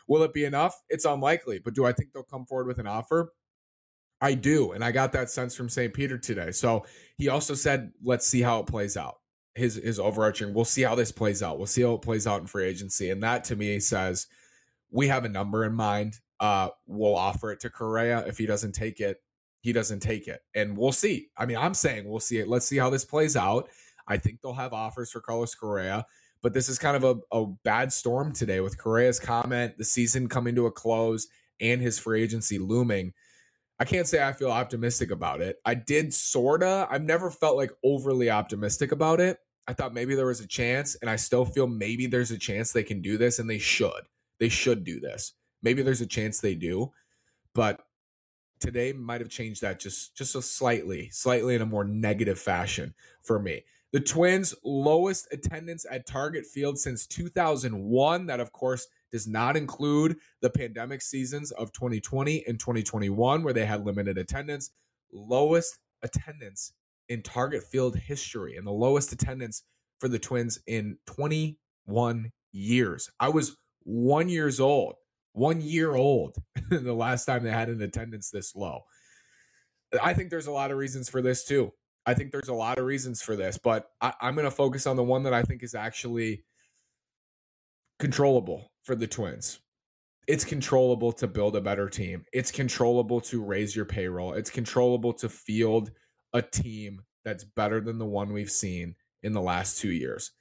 Will 0.07 0.23
it 0.23 0.33
be 0.33 0.45
enough? 0.45 0.81
It's 0.89 1.05
unlikely, 1.05 1.59
but 1.59 1.75
do 1.75 1.85
I 1.85 1.93
think 1.93 2.11
they'll 2.11 2.23
come 2.23 2.45
forward 2.45 2.67
with 2.67 2.79
an 2.79 2.87
offer? 2.87 3.33
I 4.21 4.33
do. 4.33 4.71
And 4.73 4.83
I 4.83 4.91
got 4.91 5.13
that 5.13 5.29
sense 5.29 5.55
from 5.55 5.69
St. 5.69 5.93
Peter 5.93 6.17
today. 6.17 6.51
So 6.51 6.85
he 7.17 7.29
also 7.29 7.53
said, 7.53 7.91
let's 8.03 8.27
see 8.27 8.41
how 8.41 8.59
it 8.59 8.67
plays 8.67 8.97
out. 8.97 9.17
His 9.55 9.75
his 9.75 9.99
overarching, 9.99 10.53
we'll 10.53 10.65
see 10.65 10.83
how 10.83 10.95
this 10.95 11.11
plays 11.11 11.41
out. 11.41 11.57
We'll 11.57 11.67
see 11.67 11.81
how 11.81 11.93
it 11.93 12.01
plays 12.01 12.27
out 12.27 12.41
in 12.41 12.47
free 12.47 12.65
agency. 12.65 13.09
And 13.09 13.23
that 13.23 13.43
to 13.45 13.55
me 13.55 13.79
says 13.79 14.27
we 14.91 15.07
have 15.07 15.25
a 15.25 15.29
number 15.29 15.65
in 15.65 15.73
mind. 15.73 16.19
Uh, 16.39 16.69
we'll 16.87 17.15
offer 17.15 17.51
it 17.51 17.59
to 17.61 17.69
Correa. 17.69 18.25
If 18.27 18.37
he 18.37 18.45
doesn't 18.45 18.73
take 18.73 18.99
it, 18.99 19.17
he 19.61 19.73
doesn't 19.73 19.99
take 19.99 20.27
it. 20.27 20.41
And 20.55 20.77
we'll 20.77 20.91
see. 20.91 21.29
I 21.37 21.45
mean, 21.45 21.57
I'm 21.57 21.73
saying 21.73 22.07
we'll 22.07 22.19
see 22.19 22.37
it. 22.37 22.47
Let's 22.47 22.65
see 22.65 22.77
how 22.77 22.89
this 22.89 23.05
plays 23.05 23.35
out. 23.35 23.69
I 24.07 24.17
think 24.17 24.41
they'll 24.41 24.53
have 24.53 24.73
offers 24.73 25.11
for 25.11 25.21
Carlos 25.21 25.53
Correa. 25.53 26.05
But 26.41 26.53
this 26.53 26.69
is 26.69 26.79
kind 26.79 26.95
of 26.95 27.03
a, 27.03 27.37
a 27.37 27.45
bad 27.65 27.91
storm 27.91 28.31
today 28.31 28.61
with 28.61 28.77
Correa's 28.77 29.19
comment, 29.19 29.77
the 29.77 29.83
season 29.83 30.29
coming 30.29 30.55
to 30.55 30.67
a 30.67 30.71
close, 30.71 31.27
and 31.59 31.81
his 31.81 31.99
free 31.99 32.23
agency 32.23 32.57
looming. 32.57 33.13
I 33.77 33.85
can't 33.85 34.07
say 34.07 34.25
I 34.25 34.33
feel 34.33 34.51
optimistic 34.51 35.11
about 35.11 35.41
it. 35.41 35.57
I 35.65 35.73
did 35.73 36.13
sorta. 36.13 36.87
I've 36.89 37.03
never 37.03 37.29
felt 37.29 37.57
like 37.57 37.71
overly 37.83 38.29
optimistic 38.29 38.91
about 38.91 39.19
it. 39.19 39.37
I 39.67 39.73
thought 39.73 39.93
maybe 39.93 40.15
there 40.15 40.25
was 40.25 40.39
a 40.39 40.47
chance, 40.47 40.95
and 40.95 41.09
I 41.09 41.17
still 41.17 41.45
feel 41.45 41.67
maybe 41.67 42.07
there's 42.07 42.31
a 42.31 42.37
chance 42.37 42.71
they 42.71 42.83
can 42.83 43.01
do 43.01 43.17
this, 43.17 43.39
and 43.39 43.49
they 43.49 43.59
should. 43.59 44.01
They 44.39 44.49
should 44.49 44.83
do 44.83 44.99
this. 44.99 45.33
Maybe 45.61 45.81
there's 45.81 46.01
a 46.01 46.07
chance 46.07 46.39
they 46.39 46.55
do, 46.55 46.91
but 47.53 47.81
today 48.59 48.93
might 48.93 49.21
have 49.21 49.29
changed 49.29 49.61
that 49.61 49.79
just 49.79 50.15
just 50.15 50.35
a 50.35 50.41
slightly, 50.41 51.09
slightly 51.11 51.55
in 51.55 51.61
a 51.61 51.65
more 51.65 51.83
negative 51.83 52.39
fashion 52.39 52.93
for 53.21 53.39
me. 53.39 53.63
The 53.91 53.99
Twins' 53.99 54.53
lowest 54.63 55.27
attendance 55.31 55.85
at 55.89 56.05
Target 56.05 56.45
Field 56.45 56.77
since 56.77 57.07
2001. 57.07 58.27
That, 58.27 58.39
of 58.39 58.51
course, 58.51 58.87
does 59.11 59.27
not 59.27 59.57
include 59.57 60.17
the 60.41 60.49
pandemic 60.49 61.01
seasons 61.01 61.51
of 61.51 61.71
2020 61.71 62.45
and 62.47 62.59
2021, 62.59 63.43
where 63.43 63.53
they 63.53 63.65
had 63.65 63.85
limited 63.85 64.17
attendance. 64.17 64.71
Lowest 65.11 65.79
attendance 66.03 66.73
in 67.09 67.23
Target 67.23 67.63
Field 67.63 67.95
history, 67.95 68.57
and 68.57 68.67
the 68.67 68.71
lowest 68.71 69.11
attendance 69.11 69.63
for 69.99 70.07
the 70.07 70.19
Twins 70.19 70.59
in 70.67 70.97
21 71.07 72.31
years. 72.51 73.09
I 73.19 73.29
was 73.29 73.57
one 73.89 74.29
years 74.29 74.59
old, 74.59 74.95
one 75.33 75.61
year 75.61 75.95
old, 75.95 76.35
the 76.69 76.93
last 76.93 77.25
time 77.25 77.43
they 77.43 77.51
had 77.51 77.69
an 77.69 77.81
attendance 77.81 78.29
this 78.29 78.55
low. 78.55 78.83
I 80.01 80.13
think 80.13 80.29
there's 80.29 80.47
a 80.47 80.51
lot 80.51 80.69
of 80.69 80.77
reasons 80.77 81.09
for 81.09 81.21
this 81.21 81.43
too. 81.43 81.73
I 82.05 82.13
think 82.13 82.31
there's 82.31 82.49
a 82.49 82.53
lot 82.53 82.77
of 82.77 82.85
reasons 82.85 83.21
for 83.21 83.35
this, 83.35 83.57
but 83.57 83.89
I, 83.99 84.13
am 84.21 84.35
going 84.35 84.45
to 84.45 84.51
focus 84.51 84.85
on 84.85 84.95
the 84.95 85.03
one 85.03 85.23
that 85.23 85.33
I 85.33 85.41
think 85.41 85.63
is 85.63 85.75
actually 85.75 86.43
controllable 87.97 88.71
for 88.83 88.95
the 88.95 89.07
Twins. 89.07 89.59
It's 90.27 90.45
controllable 90.45 91.11
to 91.13 91.27
build 91.27 91.55
a 91.55 91.61
better 91.61 91.89
team. 91.89 92.25
It's 92.31 92.51
controllable 92.51 93.19
to 93.21 93.43
raise 93.43 93.75
your 93.75 93.85
payroll. 93.85 94.33
It's 94.33 94.51
controllable 94.51 95.13
to 95.13 95.29
field 95.29 95.91
a 96.33 96.41
team 96.41 97.01
that's 97.25 97.43
better 97.43 97.81
than 97.81 97.97
the 97.97 98.05
one 98.05 98.31
we've 98.31 98.51
seen 98.51 98.95
in 99.23 99.33
the 99.33 99.41
last 99.41 99.79
two 99.79 99.91
years. 99.91 100.31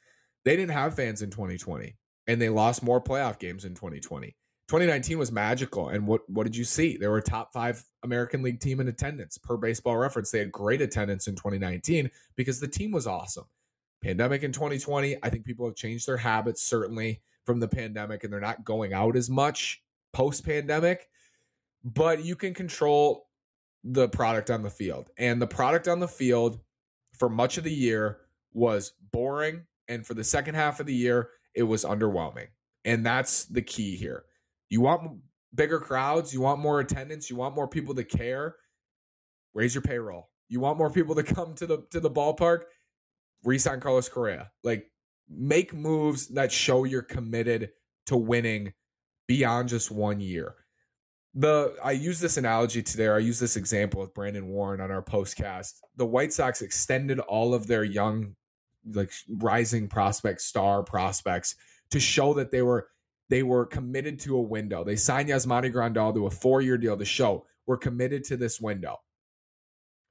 They 0.44 0.56
didn't 0.56 0.72
have 0.72 0.94
fans 0.94 1.22
in 1.22 1.30
2020, 1.30 1.96
and 2.28 2.40
they 2.40 2.50
lost 2.50 2.82
more 2.82 3.02
playoff 3.02 3.40
games 3.40 3.64
in 3.64 3.74
2020. 3.74 4.36
2019 4.68 5.18
was 5.18 5.32
magical. 5.32 5.88
And 5.88 6.06
what, 6.06 6.28
what 6.28 6.44
did 6.44 6.54
you 6.54 6.64
see? 6.64 6.98
They 6.98 7.08
were 7.08 7.22
top 7.22 7.54
five 7.54 7.82
American 8.02 8.42
League 8.42 8.60
team 8.60 8.80
in 8.80 8.88
attendance 8.88 9.38
per 9.38 9.56
baseball 9.56 9.96
reference. 9.96 10.30
They 10.30 10.40
had 10.40 10.52
great 10.52 10.82
attendance 10.82 11.26
in 11.26 11.34
2019 11.36 12.10
because 12.36 12.60
the 12.60 12.68
team 12.68 12.92
was 12.92 13.06
awesome. 13.06 13.46
Pandemic 14.04 14.42
in 14.42 14.52
2020, 14.52 15.16
I 15.22 15.30
think 15.30 15.46
people 15.46 15.66
have 15.66 15.74
changed 15.74 16.06
their 16.06 16.18
habits, 16.18 16.62
certainly 16.62 17.22
from 17.46 17.60
the 17.60 17.66
pandemic 17.66 18.22
and 18.22 18.32
they're 18.32 18.40
not 18.40 18.62
going 18.62 18.92
out 18.92 19.16
as 19.16 19.30
much 19.30 19.82
post 20.12 20.44
pandemic, 20.44 21.08
but 21.82 22.22
you 22.22 22.36
can 22.36 22.52
control 22.52 23.26
the 23.82 24.06
product 24.08 24.50
on 24.50 24.62
the 24.62 24.70
field. 24.70 25.08
And 25.16 25.40
the 25.40 25.46
product 25.46 25.88
on 25.88 25.98
the 25.98 26.06
field 26.06 26.60
for 27.18 27.30
much 27.30 27.56
of 27.56 27.64
the 27.64 27.72
year 27.72 28.18
was 28.52 28.92
boring. 29.12 29.62
And 29.88 30.06
for 30.06 30.12
the 30.12 30.24
second 30.24 30.56
half 30.56 30.78
of 30.78 30.86
the 30.86 30.94
year, 30.94 31.30
it 31.58 31.64
was 31.64 31.84
underwhelming. 31.84 32.46
And 32.84 33.04
that's 33.04 33.46
the 33.46 33.62
key 33.62 33.96
here. 33.96 34.24
You 34.70 34.80
want 34.80 35.18
bigger 35.52 35.80
crowds, 35.80 36.32
you 36.32 36.40
want 36.40 36.60
more 36.60 36.78
attendance, 36.78 37.28
you 37.28 37.34
want 37.36 37.56
more 37.56 37.66
people 37.66 37.96
to 37.96 38.04
care. 38.04 38.54
Raise 39.54 39.74
your 39.74 39.82
payroll. 39.82 40.30
You 40.48 40.60
want 40.60 40.78
more 40.78 40.90
people 40.90 41.16
to 41.16 41.22
come 41.34 41.54
to 41.56 41.66
the 41.66 41.84
to 41.90 41.98
the 41.98 42.10
ballpark. 42.10 42.60
Resign 43.44 43.80
Carlos 43.80 44.08
Correa. 44.08 44.50
Like 44.62 44.90
make 45.28 45.74
moves 45.74 46.28
that 46.28 46.52
show 46.52 46.84
you're 46.84 47.02
committed 47.02 47.70
to 48.06 48.16
winning 48.16 48.72
beyond 49.26 49.68
just 49.68 49.90
one 49.90 50.20
year. 50.20 50.54
The 51.34 51.76
I 51.82 51.90
use 51.92 52.20
this 52.20 52.36
analogy 52.36 52.82
today, 52.82 53.08
I 53.08 53.18
use 53.18 53.40
this 53.40 53.56
example 53.56 54.00
with 54.00 54.14
Brandon 54.14 54.46
Warne 54.46 54.80
on 54.80 54.92
our 54.92 55.02
postcast. 55.02 55.74
The 55.96 56.06
White 56.06 56.32
Sox 56.32 56.62
extended 56.62 57.18
all 57.18 57.52
of 57.52 57.66
their 57.66 57.84
young, 57.84 58.36
like 58.92 59.12
rising 59.28 59.88
prospects, 59.88 60.44
star 60.44 60.82
prospects 60.82 61.56
to 61.90 62.00
show 62.00 62.34
that 62.34 62.50
they 62.50 62.62
were 62.62 62.88
they 63.30 63.42
were 63.42 63.66
committed 63.66 64.20
to 64.20 64.36
a 64.36 64.42
window. 64.42 64.84
They 64.84 64.96
signed 64.96 65.28
Yasmani 65.28 65.72
Grandal 65.72 66.14
to 66.14 66.26
a 66.26 66.30
four-year 66.30 66.78
deal 66.78 66.96
to 66.96 67.04
show 67.04 67.44
we're 67.66 67.76
committed 67.76 68.24
to 68.24 68.36
this 68.38 68.60
window. 68.60 69.00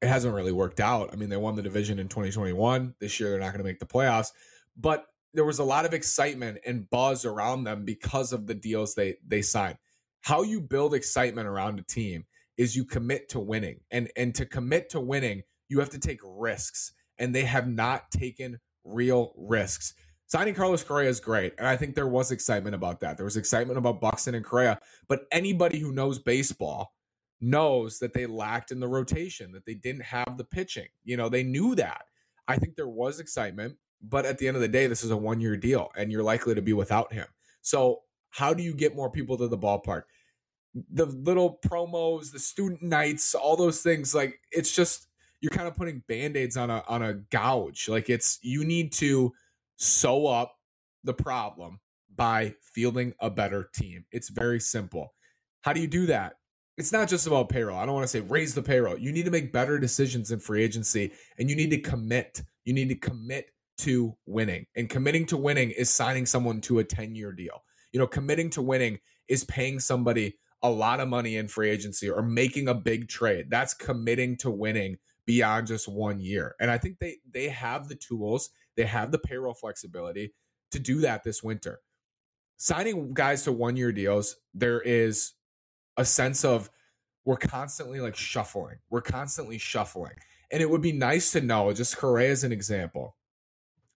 It 0.02 0.08
hasn't 0.08 0.36
really 0.36 0.52
worked 0.52 0.80
out. 0.80 1.10
I 1.12 1.16
mean, 1.16 1.30
they 1.30 1.38
won 1.38 1.56
the 1.56 1.64
division 1.64 1.98
in 1.98 2.08
2021. 2.08 2.94
This 3.00 3.20
year, 3.20 3.32
they're 3.32 3.40
not 3.40 3.48
going 3.48 3.58
to 3.58 3.64
make 3.64 3.80
the 3.80 3.88
playoffs 3.88 4.32
but 4.78 5.06
there 5.34 5.44
was 5.46 5.60
a 5.60 5.64
lot 5.64 5.86
of 5.86 5.94
excitement 5.94 6.60
and 6.66 6.90
buzz 6.90 7.26
around 7.26 7.64
them 7.64 7.84
because 7.84 8.32
of 8.32 8.48
the 8.48 8.54
deals 8.54 8.96
they 8.96 9.16
they 9.28 9.42
signed. 9.42 9.78
How 10.22 10.44
you 10.44 10.62
build 10.62 10.94
excitement 10.94 11.48
around 11.48 11.80
a 11.80 11.84
team 11.84 12.26
is 12.58 12.76
you 12.76 12.86
commit 12.86 13.30
to 13.30 13.40
winning. 13.40 13.82
And 13.92 14.10
and 14.16 14.34
to 14.36 14.46
commit 14.46 14.90
to 14.92 15.00
winning, 15.00 15.44
you 15.68 15.80
have 15.80 15.90
to 15.92 16.00
take 16.00 16.20
risks. 16.24 16.94
And 17.20 17.34
they 17.34 17.46
have 17.46 17.68
not 17.68 18.12
taken 18.12 18.60
real 18.88 19.34
risks. 19.38 19.94
Signing 20.28 20.54
Carlos 20.54 20.84
Correa 20.84 21.10
is 21.10 21.20
great. 21.20 21.54
And 21.58 21.68
I 21.68 21.78
think 21.78 21.96
there 21.96 22.08
was 22.08 22.32
excitement 22.32 22.76
about 22.76 23.00
that. 23.00 23.18
There 23.18 23.26
was 23.26 23.38
excitement 23.38 23.78
about 23.78 24.02
Buxton 24.02 24.36
and 24.36 24.44
Correa. 24.44 24.80
But 25.08 25.22
anybody 25.32 25.80
who 25.80 25.94
knows 25.94 26.20
baseball 26.20 26.94
knows 27.40 28.00
that 28.00 28.14
they 28.14 28.26
lacked 28.26 28.72
in 28.72 28.80
the 28.80 28.88
rotation, 28.88 29.54
that 29.54 29.66
they 29.66 29.74
didn't 29.74 30.04
have 30.04 30.38
the 30.38 30.44
pitching. 30.44 30.88
You 31.06 31.16
know, 31.16 31.30
they 31.30 31.44
knew 31.44 31.76
that. 31.76 32.02
I 32.48 32.58
think 32.58 32.76
there 32.76 32.88
was 32.88 33.20
excitement. 33.20 33.76
But 34.02 34.26
at 34.26 34.38
the 34.38 34.48
end 34.48 34.56
of 34.56 34.62
the 34.62 34.68
day, 34.68 34.88
this 34.88 35.04
is 35.04 35.12
a 35.12 35.18
one 35.18 35.40
year 35.40 35.56
deal 35.58 35.90
and 35.96 36.12
you're 36.12 36.24
likely 36.24 36.56
to 36.56 36.62
be 36.62 36.74
without 36.74 37.14
him. 37.14 37.28
So, 37.62 38.02
how 38.30 38.54
do 38.54 38.62
you 38.62 38.74
get 38.74 38.96
more 38.96 39.10
people 39.10 39.38
to 39.38 39.48
the 39.48 39.58
ballpark? 39.58 40.04
The 40.92 41.06
little 41.06 41.58
promos, 41.66 42.32
the 42.32 42.40
student 42.40 42.84
nights, 42.84 43.34
all 43.34 43.56
those 43.56 43.82
things, 43.82 44.14
like 44.14 44.40
it's 44.52 44.76
just 44.76 45.07
you're 45.42 45.52
kind 45.52 45.68
of 45.68 45.76
putting 45.76 46.04
band-aids 46.08 46.58
on 46.58 46.70
a 46.70 46.84
on 46.88 47.04
a 47.04 47.14
gouge. 47.14 47.88
Like 47.90 48.10
it's 48.10 48.40
you 48.42 48.64
need 48.64 48.92
to 48.94 49.34
sew 49.78 50.28
up 50.28 50.56
the 51.04 51.14
problem 51.14 51.80
by 52.16 52.56
fielding 52.62 53.14
a 53.20 53.30
better 53.30 53.70
team. 53.74 54.06
It's 54.12 54.30
very 54.30 54.60
simple. 54.60 55.14
How 55.62 55.74
do 55.74 55.82
you 55.82 55.88
do 55.88 56.08
that? 56.08 56.34
It's 56.78 56.92
not 56.92 57.08
just 57.08 57.26
about 57.26 57.50
payroll. 57.50 57.78
I 57.78 57.86
don't 57.86 57.96
want 57.96 58.04
to 58.04 58.08
say 58.08 58.20
raise 58.22 58.54
the 58.54 58.62
payroll. 58.62 58.98
You 58.98 59.12
need 59.12 59.26
to 59.26 59.32
make 59.32 59.52
better 59.52 59.80
decisions 59.80 60.32
in 60.32 60.40
free 60.40 60.64
agency 60.64 61.12
and 61.38 61.50
you 61.50 61.56
need 61.56 61.72
to 61.72 61.80
commit. 61.80 62.42
You 62.66 62.74
need 62.74 62.90
to 62.90 62.96
commit 62.96 63.52
to 63.80 64.16
winning. 64.26 64.66
And 64.76 64.90
committing 64.90 65.26
to 65.28 65.38
winning 65.38 65.72
is 65.72 65.90
signing 65.90 66.26
someone 66.26 66.62
to 66.62 66.80
a 66.80 66.84
10 66.84 67.16
year 67.16 67.32
deal. 67.32 67.64
You 67.92 68.00
know, 68.00 68.08
committing 68.08 68.50
to 68.52 68.62
winning 68.62 69.00
is 69.28 69.44
paying 69.46 69.80
somebody 69.80 70.38
a 70.62 70.70
lot 70.70 71.00
of 71.00 71.08
money 71.08 71.38
in 71.38 71.48
free 71.48 71.70
agency 71.70 72.10
or 72.10 72.22
making 72.22 72.68
a 72.68 72.74
big 72.74 73.08
trade. 73.08 73.50
That's 73.50 73.74
committing 73.74 74.38
to 74.38 74.50
winning 74.50 74.98
beyond 75.28 75.68
just 75.68 75.88
one 75.88 76.20
year. 76.20 76.56
And 76.60 76.72
I 76.72 76.80
think 76.80 76.98
they 76.98 77.18
they 77.30 77.50
have 77.50 77.88
the 77.88 77.96
tools, 77.96 78.50
they 78.76 78.86
have 78.86 79.12
the 79.12 79.20
payroll 79.20 79.54
flexibility 79.54 80.34
to 80.72 80.80
do 80.80 81.02
that 81.02 81.24
this 81.24 81.44
winter. 81.44 81.82
Signing 82.56 83.14
guys 83.14 83.44
to 83.44 83.52
one 83.52 83.76
year 83.76 83.92
deals, 83.92 84.38
there 84.56 84.82
is 84.82 85.34
a 85.98 86.06
sense 86.06 86.44
of 86.44 86.72
we're 87.26 87.38
constantly 87.38 88.00
like 88.00 88.16
shuffling. 88.16 88.78
We're 88.90 89.02
constantly 89.02 89.60
shuffling. 89.60 90.14
And 90.50 90.62
it 90.62 90.70
would 90.70 90.82
be 90.82 90.94
nice 90.94 91.34
to 91.34 91.42
know, 91.42 91.72
just 91.74 91.98
Correa 91.98 92.32
as 92.32 92.46
an 92.46 92.54
example, 92.54 93.18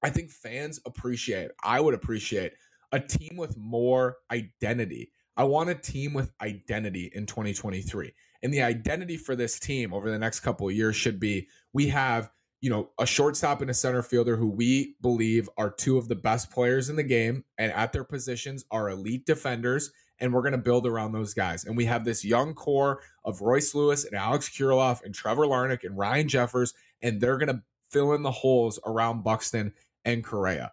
I 0.04 0.10
think 0.10 0.32
fans 0.32 0.82
appreciate, 0.86 1.52
I 1.64 1.80
would 1.80 1.94
appreciate 1.94 2.54
a 2.92 3.00
team 3.00 3.38
with 3.38 3.58
more 3.58 4.18
identity. 4.32 5.14
I 5.38 5.46
want 5.46 5.70
a 5.70 5.76
team 5.76 6.14
with 6.14 6.34
identity 6.42 7.10
in 7.16 7.26
2023. 7.26 8.14
And 8.44 8.54
the 8.54 8.62
identity 8.62 9.18
for 9.18 9.36
this 9.36 9.60
team 9.60 9.94
over 9.94 10.10
the 10.10 10.20
next 10.20 10.40
couple 10.40 10.68
of 10.68 10.76
years 10.76 10.96
should 10.96 11.20
be 11.20 11.48
we 11.74 11.90
have, 11.90 12.32
you 12.60 12.70
know, 12.70 12.90
a 13.00 13.06
shortstop 13.06 13.62
and 13.62 13.70
a 13.70 13.74
center 13.74 14.02
fielder 14.02 14.36
who 14.36 14.48
we 14.48 14.96
believe 15.02 15.50
are 15.58 15.70
two 15.70 15.98
of 15.98 16.08
the 16.08 16.16
best 16.16 16.52
players 16.52 16.90
in 16.90 16.96
the 16.96 17.04
game 17.04 17.44
and 17.58 17.72
at 17.74 17.94
their 17.94 18.04
positions 18.04 18.66
are 18.72 18.90
elite 18.90 19.26
defenders 19.26 19.92
and 20.22 20.32
we're 20.32 20.42
going 20.42 20.52
to 20.52 20.58
build 20.58 20.86
around 20.86 21.12
those 21.12 21.34
guys. 21.34 21.66
And 21.66 21.76
we 21.76 21.86
have 21.86 22.06
this 22.06 22.24
young 22.24 22.54
core 22.54 23.02
of 23.26 23.42
Royce 23.42 23.74
Lewis 23.74 24.06
and 24.06 24.16
Alex 24.16 24.48
Kirilloff 24.50 25.04
and 25.04 25.14
Trevor 25.14 25.48
Larnach 25.48 25.84
and 25.84 25.98
Ryan 25.98 26.28
Jeffers, 26.28 26.74
and 27.02 27.20
they're 27.20 27.40
going 27.40 27.56
to 27.56 27.64
fill 27.90 28.14
in 28.14 28.22
the 28.22 28.32
holes 28.32 28.80
around 28.86 29.24
Buxton 29.24 29.74
and 30.06 30.24
Correa. 30.24 30.72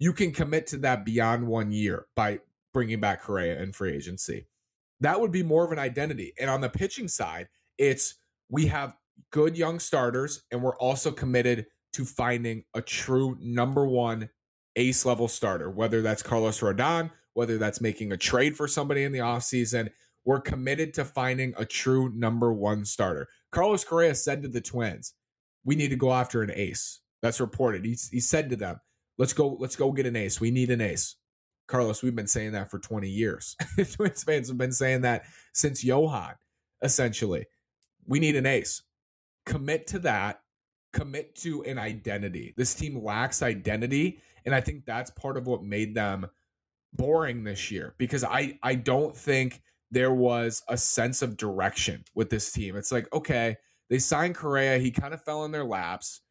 You 0.00 0.12
can 0.12 0.32
commit 0.32 0.66
to 0.68 0.78
that 0.78 1.04
beyond 1.04 1.46
one 1.46 1.70
year 1.70 2.06
by 2.14 2.40
bringing 2.74 3.00
back 3.00 3.22
Correa 3.22 3.60
in 3.62 3.72
free 3.72 3.94
agency. 3.94 4.46
That 5.00 5.20
would 5.20 5.32
be 5.32 5.42
more 5.42 5.64
of 5.64 5.72
an 5.72 5.78
identity. 5.78 6.32
And 6.40 6.50
on 6.50 6.60
the 6.60 6.68
pitching 6.68 7.08
side, 7.08 7.48
it's 7.78 8.16
we 8.50 8.66
have 8.66 8.96
good 9.30 9.56
young 9.56 9.78
starters, 9.78 10.42
and 10.50 10.62
we're 10.62 10.76
also 10.76 11.10
committed 11.10 11.66
to 11.92 12.04
finding 12.04 12.64
a 12.74 12.82
true 12.82 13.36
number 13.40 13.86
one 13.86 14.28
ace 14.76 15.04
level 15.04 15.28
starter, 15.28 15.70
whether 15.70 16.02
that's 16.02 16.22
Carlos 16.22 16.60
Rodon, 16.60 17.10
whether 17.34 17.58
that's 17.58 17.80
making 17.80 18.12
a 18.12 18.16
trade 18.16 18.56
for 18.56 18.68
somebody 18.68 19.04
in 19.04 19.12
the 19.12 19.18
offseason. 19.18 19.90
We're 20.24 20.40
committed 20.40 20.92
to 20.94 21.04
finding 21.04 21.54
a 21.56 21.64
true 21.64 22.12
number 22.14 22.52
one 22.52 22.84
starter. 22.84 23.28
Carlos 23.50 23.84
Correa 23.84 24.14
said 24.14 24.42
to 24.42 24.48
the 24.48 24.60
Twins, 24.60 25.14
we 25.64 25.74
need 25.74 25.88
to 25.88 25.96
go 25.96 26.12
after 26.12 26.42
an 26.42 26.50
ace. 26.54 27.00
That's 27.22 27.40
reported. 27.40 27.84
He, 27.84 27.96
he 28.10 28.20
said 28.20 28.50
to 28.50 28.56
them, 28.56 28.80
let's 29.16 29.32
go, 29.32 29.56
let's 29.58 29.76
go 29.76 29.90
get 29.92 30.06
an 30.06 30.16
ace. 30.16 30.40
We 30.40 30.50
need 30.50 30.70
an 30.70 30.80
ace. 30.80 31.16
Carlos, 31.68 32.02
we've 32.02 32.16
been 32.16 32.26
saying 32.26 32.52
that 32.52 32.70
for 32.70 32.78
20 32.78 33.08
years. 33.08 33.56
Twins 33.92 34.24
fans 34.24 34.48
have 34.48 34.58
been 34.58 34.72
saying 34.72 35.02
that 35.02 35.24
since 35.52 35.84
Johan, 35.84 36.34
essentially. 36.82 37.46
We 38.06 38.18
need 38.18 38.36
an 38.36 38.46
ace. 38.46 38.82
Commit 39.46 39.86
to 39.88 39.98
that. 40.00 40.40
Commit 40.92 41.36
to 41.36 41.62
an 41.64 41.78
identity. 41.78 42.54
This 42.56 42.74
team 42.74 43.02
lacks 43.04 43.42
identity. 43.42 44.20
And 44.46 44.54
I 44.54 44.62
think 44.62 44.86
that's 44.86 45.10
part 45.10 45.36
of 45.36 45.46
what 45.46 45.62
made 45.62 45.94
them 45.94 46.26
boring 46.94 47.44
this 47.44 47.70
year 47.70 47.94
because 47.98 48.24
I, 48.24 48.58
I 48.62 48.74
don't 48.74 49.14
think 49.14 49.60
there 49.90 50.12
was 50.12 50.62
a 50.68 50.76
sense 50.76 51.20
of 51.20 51.36
direction 51.36 52.04
with 52.14 52.30
this 52.30 52.50
team. 52.50 52.76
It's 52.76 52.92
like, 52.92 53.12
okay, 53.12 53.56
they 53.90 53.98
signed 53.98 54.34
Correa. 54.34 54.78
He 54.78 54.90
kind 54.90 55.12
of 55.12 55.22
fell 55.22 55.44
in 55.44 55.52
their 55.52 55.64
laps. 55.64 56.22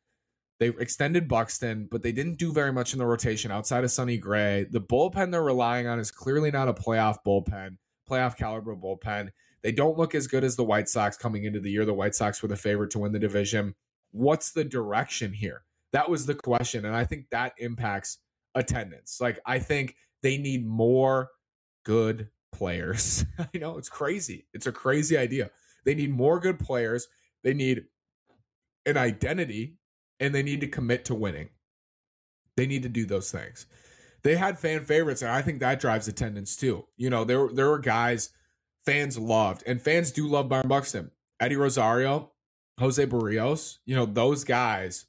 They 0.60 0.70
extended 0.70 1.28
Buxton, 1.28 1.88
but 1.90 2.02
they 2.02 2.12
didn't 2.12 2.40
do 2.40 2.52
very 2.52 2.74
much 2.74 2.94
in 2.94 3.00
the 3.00 3.06
rotation 3.06 3.52
outside 3.52 3.84
of 3.84 3.92
Sonny 3.92 4.18
Gray. 4.18 4.66
The 4.70 4.82
bullpen 4.82 5.32
they're 5.32 5.44
relying 5.44 5.86
on 5.86 6.00
is 6.00 6.10
clearly 6.10 6.50
not 6.50 6.68
a 6.68 6.74
playoff 6.74 7.18
bullpen, 7.26 7.78
playoff 8.10 8.38
caliber 8.38 8.76
bullpen. 8.76 9.30
They 9.62 9.72
don't 9.72 9.98
look 9.98 10.16
as 10.16 10.28
good 10.28 10.44
as 10.44 10.56
the 10.56 10.64
White 10.64 10.90
Sox 10.90 11.16
coming 11.16 11.44
into 11.44 11.60
the 11.60 11.70
year. 11.70 11.86
The 11.86 11.94
White 11.94 12.16
Sox 12.16 12.42
were 12.42 12.48
the 12.48 12.56
favorite 12.56 12.90
to 12.92 13.00
win 13.00 13.12
the 13.12 13.20
division. 13.20 13.76
What's 14.12 14.52
the 14.52 14.64
direction 14.64 15.34
here? 15.34 15.64
That 15.94 16.10
was 16.10 16.26
the 16.26 16.36
question. 16.36 16.86
And 16.86 16.96
I 16.96 17.06
think 17.06 17.30
that 17.30 17.54
impacts 17.58 18.18
attendance. 18.56 19.20
Like, 19.22 19.40
I 19.46 19.60
think 19.60 19.96
they 20.24 20.38
need 20.38 20.66
more 20.66 21.30
good 21.86 22.30
players. 22.52 23.26
I 23.40 23.58
know 23.58 23.78
it's 23.78 23.90
crazy. 23.90 24.48
It's 24.54 24.68
a 24.68 24.72
crazy 24.72 25.18
idea. 25.18 25.52
They 25.86 25.94
need 25.94 26.12
more 26.12 26.40
good 26.40 26.60
players. 26.60 27.08
They 27.44 27.54
need 27.54 27.86
an 28.86 28.98
identity 28.98 29.76
and 30.20 30.34
they 30.34 30.44
need 30.44 30.62
to 30.62 30.68
mm-hmm. 30.68 30.74
commit 30.74 31.06
to 31.06 31.16
winning. 31.16 31.50
They 32.56 32.66
need 32.66 32.84
to 32.84 32.90
do 32.90 33.06
those 33.06 33.32
things. 33.32 33.68
They 34.24 34.36
had 34.36 34.60
fan 34.60 34.84
favorites, 34.84 35.22
and 35.22 35.32
I 35.32 35.42
think 35.42 35.60
that 35.60 35.80
drives 35.80 36.08
attendance 36.08 36.56
too. 36.56 36.86
You 36.98 37.10
know, 37.10 37.24
there 37.24 37.48
there 37.54 37.70
were 37.70 37.80
guys 37.80 38.32
fans 38.86 39.18
loved, 39.18 39.64
and 39.68 39.82
fans 39.82 40.12
do 40.12 40.28
love 40.28 40.50
Byron 40.50 40.68
Buxton, 40.68 41.12
Eddie 41.40 41.56
Rosario, 41.56 42.32
Jose 42.80 43.06
Berrios. 43.06 43.78
You 43.86 43.96
know, 43.96 44.06
those 44.06 44.44
guys 44.44 45.06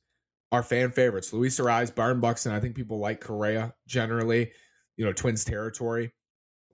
are 0.52 0.62
fan 0.62 0.90
favorites. 0.90 1.32
Luis 1.32 1.58
Arraez, 1.58 1.94
Byron 1.94 2.20
Buxton. 2.20 2.52
I 2.52 2.60
think 2.60 2.74
people 2.74 2.98
like 2.98 3.20
Correa 3.20 3.74
generally. 3.86 4.52
You 4.96 5.04
know, 5.04 5.12
Twins 5.12 5.44
territory. 5.44 6.12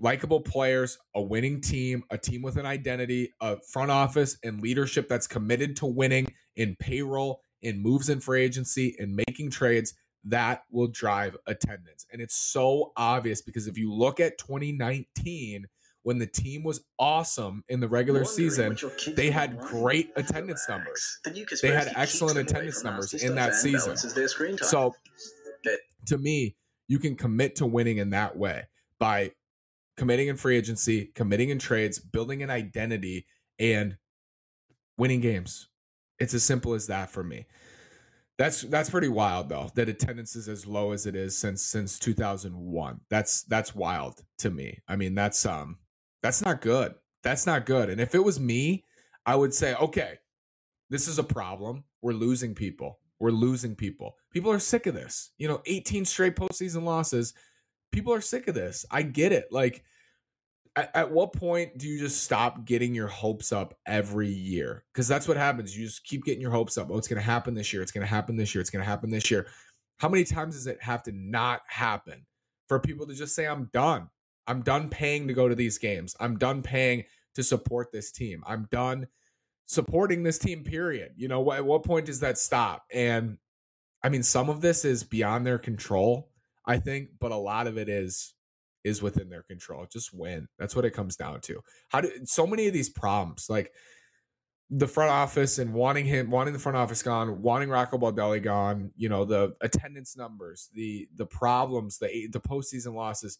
Likable 0.00 0.40
players, 0.40 0.98
a 1.14 1.22
winning 1.22 1.60
team, 1.60 2.02
a 2.10 2.18
team 2.18 2.42
with 2.42 2.56
an 2.56 2.66
identity, 2.66 3.32
a 3.40 3.58
front 3.60 3.90
office 3.90 4.38
and 4.42 4.60
leadership 4.60 5.08
that's 5.08 5.26
committed 5.26 5.76
to 5.76 5.86
winning 5.86 6.26
in 6.56 6.74
payroll 6.80 7.40
in 7.64 7.83
moves 7.83 8.09
in 8.09 8.21
free 8.21 8.42
agency 8.42 8.94
and 8.99 9.16
making 9.16 9.50
trades 9.50 9.94
that 10.25 10.62
will 10.71 10.87
drive 10.88 11.37
attendance. 11.47 12.06
And 12.12 12.23
it's 12.23 12.36
so 12.36 12.93
obvious 12.97 13.43
because 13.43 13.67
if 13.67 13.76
you 13.76 13.93
look 13.93 14.21
at 14.21 14.38
2019, 14.38 15.67
when 16.02 16.19
the 16.19 16.26
team 16.26 16.62
was 16.62 16.84
awesome 16.99 17.65
in 17.69 17.80
the 17.80 17.88
regular 17.88 18.25
season, 18.25 18.76
they 19.17 19.30
had 19.30 19.58
great 19.58 20.12
attendance 20.17 20.67
numbers. 20.69 21.19
They 21.62 21.69
had 21.75 21.93
excellent 21.97 22.38
attendance 22.38 22.84
numbers 22.84 23.15
in 23.15 23.34
that 23.36 23.54
season. 23.54 23.97
So, 24.58 24.95
to 26.06 26.19
me, 26.19 26.56
you 26.88 26.99
can 26.99 27.17
commit 27.17 27.56
to 27.56 27.67
winning 27.67 27.97
in 27.99 28.10
that 28.10 28.36
way 28.36 28.65
by 28.99 29.32
committing 29.97 30.28
in 30.28 30.36
free 30.36 30.56
agency, 30.58 31.06
committing 31.15 31.49
in 31.49 31.58
trades, 31.58 31.99
building 31.99 32.43
an 32.43 32.50
identity, 32.50 33.26
and 33.58 33.97
winning 34.99 35.21
games. 35.21 35.69
It's 36.19 36.34
as 36.34 36.43
simple 36.43 36.75
as 36.75 36.86
that 36.88 37.10
for 37.10 37.25
me. 37.25 37.47
That's 38.36 38.62
that's 38.62 38.90
pretty 38.90 39.08
wild 39.08 39.49
though. 39.49 39.70
That 39.75 39.88
attendance 39.88 40.34
is 40.34 40.49
as 40.49 40.66
low 40.66 40.90
as 40.92 41.06
it 41.06 41.14
is 41.14 41.38
since 41.38 41.62
since 41.62 41.99
2001. 41.99 43.00
That's 43.08 43.44
that's 43.44 43.75
wild 43.75 44.23
to 44.38 44.50
me. 44.50 44.80
I 44.88 44.97
mean, 44.97 45.14
that's 45.14 45.47
um 45.47 45.78
that's 46.23 46.42
not 46.42 46.60
good. 46.60 46.94
That's 47.23 47.47
not 47.47 47.64
good. 47.66 47.90
And 47.90 48.00
if 48.00 48.14
it 48.14 48.25
was 48.25 48.40
me, 48.40 48.84
I 49.25 49.36
would 49.36 49.54
say, 49.54 49.75
okay, 49.75 50.18
this 50.90 51.06
is 51.06 51.18
a 51.18 51.25
problem. 51.25 51.84
We're 52.02 52.12
losing 52.12 52.54
people. 52.54 52.99
We're 53.20 53.30
losing 53.30 53.76
people. 53.76 54.16
People 54.32 54.50
are 54.50 54.58
sick 54.58 54.86
of 54.86 54.94
this. 54.94 55.30
You 55.38 55.49
know, 55.49 55.62
18 55.66 56.04
straight 56.04 56.36
postseason 56.36 56.82
losses. 56.82 57.34
People 57.92 58.12
are 58.12 58.20
sick 58.20 58.49
of 58.49 58.54
this. 58.54 58.84
I 58.90 59.02
get 59.02 59.32
it. 59.32 59.47
Like 59.50 59.84
at, 60.76 60.91
at 60.95 61.10
what 61.10 61.32
point 61.32 61.78
do 61.78 61.89
you 61.89 61.99
just 61.99 62.23
stop 62.23 62.65
getting 62.65 62.95
your 62.95 63.06
hopes 63.06 63.52
up 63.52 63.75
every 63.87 64.28
year? 64.28 64.84
Because 64.93 65.06
that's 65.08 65.28
what 65.28 65.37
happens. 65.37 65.76
You 65.76 65.87
just 65.87 66.04
keep 66.04 66.25
getting 66.25 66.41
your 66.41 66.50
hopes 66.50 66.76
up. 66.76 66.89
Oh, 66.91 66.99
it's 66.99 67.08
going 67.08 67.21
to 67.21 67.25
happen 67.26 67.54
this 67.54 67.73
year. 67.73 67.82
It's 67.82 67.93
going 67.93 68.06
to 68.06 68.13
happen 68.13 68.37
this 68.37 68.54
year. 68.54 68.60
It's 68.60 68.71
going 68.71 68.82
to 68.82 68.89
happen 68.89 69.10
this 69.10 69.30
year. 69.30 69.47
How 69.99 70.08
many 70.08 70.25
times 70.25 70.54
does 70.54 70.67
it 70.67 70.82
have 70.82 71.02
to 71.04 71.13
not 71.13 71.63
happen 71.69 72.26
for 72.69 72.80
people 72.80 73.06
to 73.06 73.15
just 73.15 73.34
say, 73.34 73.47
I'm 73.47 73.71
done? 73.73 74.08
I'm 74.47 74.63
done 74.63 74.89
paying 74.89 75.28
to 75.28 75.34
go 75.34 75.49
to 75.49 75.54
these 75.54 75.78
games. 75.78 76.17
I'm 76.21 76.37
done 76.37 76.63
paying 76.63 77.04
to 77.34 77.43
support 77.43 77.93
this 77.93 78.10
team. 78.10 78.43
I'm 78.47 78.69
done 78.71 79.06
supporting 79.67 80.23
this 80.23 80.39
team, 80.39 80.65
period. 80.65 81.13
You 81.17 81.28
know, 81.28 81.52
at 81.52 81.65
what 81.65 81.84
point 81.84 82.06
does 82.06 82.21
that 82.21 82.37
stop? 82.37 82.84
And 82.93 83.39
I 84.02 84.08
mean, 84.08 84.23
some 84.23 84.50
of 84.50 84.60
this 84.60 84.84
is 84.84 85.02
beyond 85.02 85.47
their 85.47 85.58
control, 85.58 86.30
I 86.67 86.78
think, 86.78 87.10
but 87.21 87.32
a 87.32 87.37
lot 87.37 87.67
of 87.67 87.78
it 87.78 87.89
is 87.89 88.33
is 88.84 89.02
within 89.02 89.28
their 89.30 89.42
control. 89.42 89.86
Just 89.90 90.14
win. 90.14 90.47
That's 90.58 90.76
what 90.76 90.84
it 90.84 90.92
comes 90.92 91.16
down 91.16 91.40
to. 91.42 91.60
How 91.88 92.00
do 92.00 92.10
so 92.25 92.47
many 92.47 92.66
of 92.66 92.73
these 92.73 92.90
problems, 92.90 93.47
like 93.49 93.73
the 94.70 94.88
front 94.88 95.10
office 95.10 95.58
and 95.58 95.73
wanting 95.73 96.06
him, 96.06 96.30
wanting 96.30 96.52
the 96.52 96.58
front 96.58 96.76
office 96.76 97.02
gone, 97.02 97.42
wanting 97.42 97.68
Rocco 97.68 97.99
Baldelli 97.99 98.42
gone, 98.42 98.90
you 98.97 99.08
know, 99.08 99.25
the 99.25 99.54
attendance 99.60 100.16
numbers, 100.16 100.68
the 100.75 101.08
the 101.14 101.26
problems, 101.26 101.99
the 101.99 102.28
the 102.30 102.40
postseason 102.40 102.94
losses. 102.94 103.38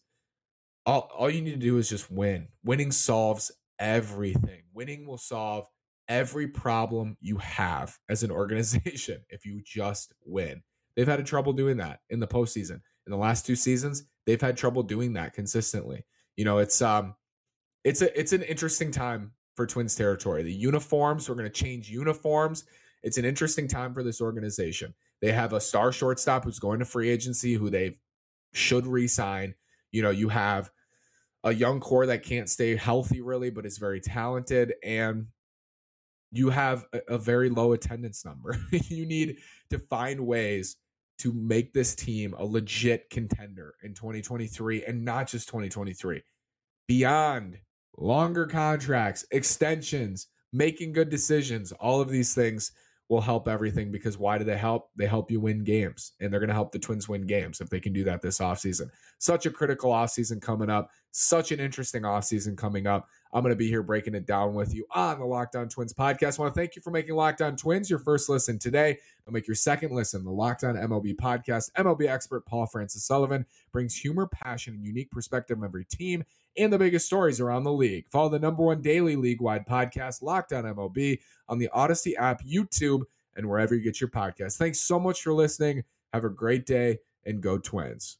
All 0.85 1.09
all 1.15 1.29
you 1.29 1.41
need 1.41 1.51
to 1.51 1.57
do 1.57 1.77
is 1.77 1.89
just 1.89 2.11
win. 2.11 2.47
Winning 2.63 2.91
solves 2.91 3.51
everything. 3.79 4.63
Winning 4.73 5.05
will 5.05 5.17
solve 5.17 5.67
every 6.07 6.47
problem 6.47 7.17
you 7.19 7.37
have 7.37 7.97
as 8.09 8.23
an 8.23 8.31
organization 8.31 9.21
if 9.29 9.45
you 9.45 9.61
just 9.65 10.13
win. 10.25 10.61
They've 10.95 11.07
had 11.07 11.25
trouble 11.25 11.53
doing 11.53 11.77
that 11.77 11.99
in 12.09 12.19
the 12.19 12.27
postseason. 12.27 12.81
In 13.05 13.11
the 13.11 13.17
last 13.17 13.45
two 13.45 13.55
seasons, 13.55 14.05
they've 14.25 14.41
had 14.41 14.57
trouble 14.57 14.83
doing 14.83 15.13
that 15.13 15.33
consistently. 15.33 16.05
You 16.35 16.45
know, 16.45 16.57
it's 16.57 16.81
um 16.81 17.15
it's 17.83 18.01
a 18.01 18.19
it's 18.19 18.33
an 18.33 18.43
interesting 18.43 18.91
time 18.91 19.31
for 19.55 19.65
Twins 19.65 19.95
territory. 19.95 20.43
The 20.43 20.53
uniforms, 20.53 21.29
we're 21.29 21.35
going 21.35 21.49
to 21.49 21.63
change 21.63 21.89
uniforms. 21.89 22.65
It's 23.03 23.17
an 23.17 23.25
interesting 23.25 23.67
time 23.67 23.93
for 23.93 24.03
this 24.03 24.19
organization. 24.19 24.93
They 25.21 25.31
have 25.31 25.53
a 25.53 25.61
star 25.61 25.91
shortstop 25.91 26.43
who's 26.43 26.59
going 26.59 26.79
to 26.79 26.85
free 26.85 27.09
agency 27.09 27.53
who 27.53 27.69
they 27.69 27.99
should 28.53 28.85
re-sign. 28.87 29.55
You 29.91 30.01
know, 30.01 30.09
you 30.09 30.29
have 30.29 30.71
a 31.43 31.53
young 31.53 31.79
core 31.79 32.07
that 32.07 32.23
can't 32.23 32.49
stay 32.49 32.75
healthy 32.75 33.21
really, 33.21 33.49
but 33.49 33.65
is 33.65 33.77
very 33.77 34.01
talented, 34.01 34.73
and 34.83 35.27
you 36.31 36.49
have 36.49 36.85
a, 36.91 37.01
a 37.09 37.17
very 37.17 37.49
low 37.49 37.71
attendance 37.71 38.25
number. 38.25 38.57
you 38.71 39.05
need 39.05 39.37
to 39.69 39.79
find 39.79 40.19
ways 40.25 40.75
to 41.19 41.33
make 41.33 41.73
this 41.73 41.95
team 41.95 42.33
a 42.37 42.45
legit 42.45 43.09
contender 43.09 43.75
in 43.83 43.93
2023 43.93 44.83
and 44.85 45.03
not 45.03 45.27
just 45.27 45.47
2023. 45.47 46.21
Beyond 46.87 47.57
longer 47.97 48.45
contracts, 48.45 49.25
extensions, 49.31 50.27
making 50.51 50.93
good 50.93 51.09
decisions, 51.09 51.71
all 51.73 52.01
of 52.01 52.09
these 52.09 52.33
things 52.33 52.71
will 53.07 53.21
help 53.21 53.47
everything 53.47 53.91
because 53.91 54.17
why 54.17 54.37
do 54.37 54.43
they 54.43 54.57
help? 54.57 54.89
They 54.95 55.05
help 55.05 55.29
you 55.29 55.39
win 55.39 55.63
games 55.63 56.13
and 56.19 56.31
they're 56.31 56.39
going 56.39 56.49
to 56.49 56.55
help 56.55 56.71
the 56.71 56.79
Twins 56.79 57.07
win 57.07 57.27
games 57.27 57.61
if 57.61 57.69
they 57.69 57.79
can 57.79 57.93
do 57.93 58.03
that 58.05 58.21
this 58.21 58.39
offseason. 58.39 58.89
Such 59.19 59.45
a 59.45 59.51
critical 59.51 59.91
offseason 59.91 60.41
coming 60.41 60.69
up, 60.69 60.89
such 61.11 61.51
an 61.51 61.59
interesting 61.59 62.01
offseason 62.01 62.57
coming 62.57 62.87
up. 62.87 63.07
I'm 63.35 63.41
going 63.41 63.51
to 63.51 63.57
be 63.57 63.67
here 63.67 63.83
breaking 63.83 64.15
it 64.15 64.25
down 64.25 64.53
with 64.53 64.73
you 64.73 64.85
on 64.91 65.19
the 65.19 65.25
Locked 65.25 65.57
On 65.57 65.67
Twins 65.67 65.93
podcast. 65.93 66.39
I 66.39 66.43
want 66.43 66.55
to 66.55 66.59
thank 66.59 66.77
you 66.77 66.81
for 66.81 66.89
making 66.89 67.15
Locked 67.15 67.41
On 67.41 67.57
Twins 67.57 67.89
your 67.89 67.99
first 67.99 68.29
listen 68.29 68.57
today. 68.57 68.97
I'll 69.27 69.33
make 69.33 69.45
your 69.45 69.55
second 69.55 69.91
listen. 69.91 70.23
The 70.23 70.31
Lockdown 70.31 70.81
On 70.81 70.89
MLB 70.89 71.17
podcast. 71.17 71.69
MLB 71.73 72.07
expert 72.07 72.45
Paul 72.45 72.65
Francis 72.65 73.03
Sullivan 73.03 73.45
brings 73.73 73.93
humor, 73.93 74.25
passion, 74.25 74.75
and 74.75 74.85
unique 74.85 75.11
perspective 75.11 75.57
of 75.57 75.65
every 75.65 75.83
team 75.83 76.23
and 76.57 76.71
the 76.71 76.79
biggest 76.79 77.07
stories 77.07 77.41
around 77.41 77.65
the 77.65 77.73
league. 77.73 78.07
Follow 78.09 78.29
the 78.29 78.39
number 78.39 78.63
one 78.63 78.81
daily 78.81 79.17
league 79.17 79.41
wide 79.41 79.67
podcast, 79.67 80.23
Lockdown 80.23 80.63
On 80.63 80.73
MLB, 80.73 81.19
on 81.49 81.59
the 81.59 81.69
Audacy 81.75 82.13
app, 82.17 82.41
YouTube, 82.41 83.01
and 83.35 83.49
wherever 83.49 83.75
you 83.75 83.83
get 83.83 83.99
your 83.99 84.09
podcast. 84.09 84.55
Thanks 84.55 84.79
so 84.79 84.97
much 84.97 85.21
for 85.21 85.33
listening. 85.33 85.83
Have 86.13 86.23
a 86.23 86.29
great 86.29 86.65
day 86.65 86.99
and 87.25 87.41
go 87.41 87.57
Twins. 87.57 88.17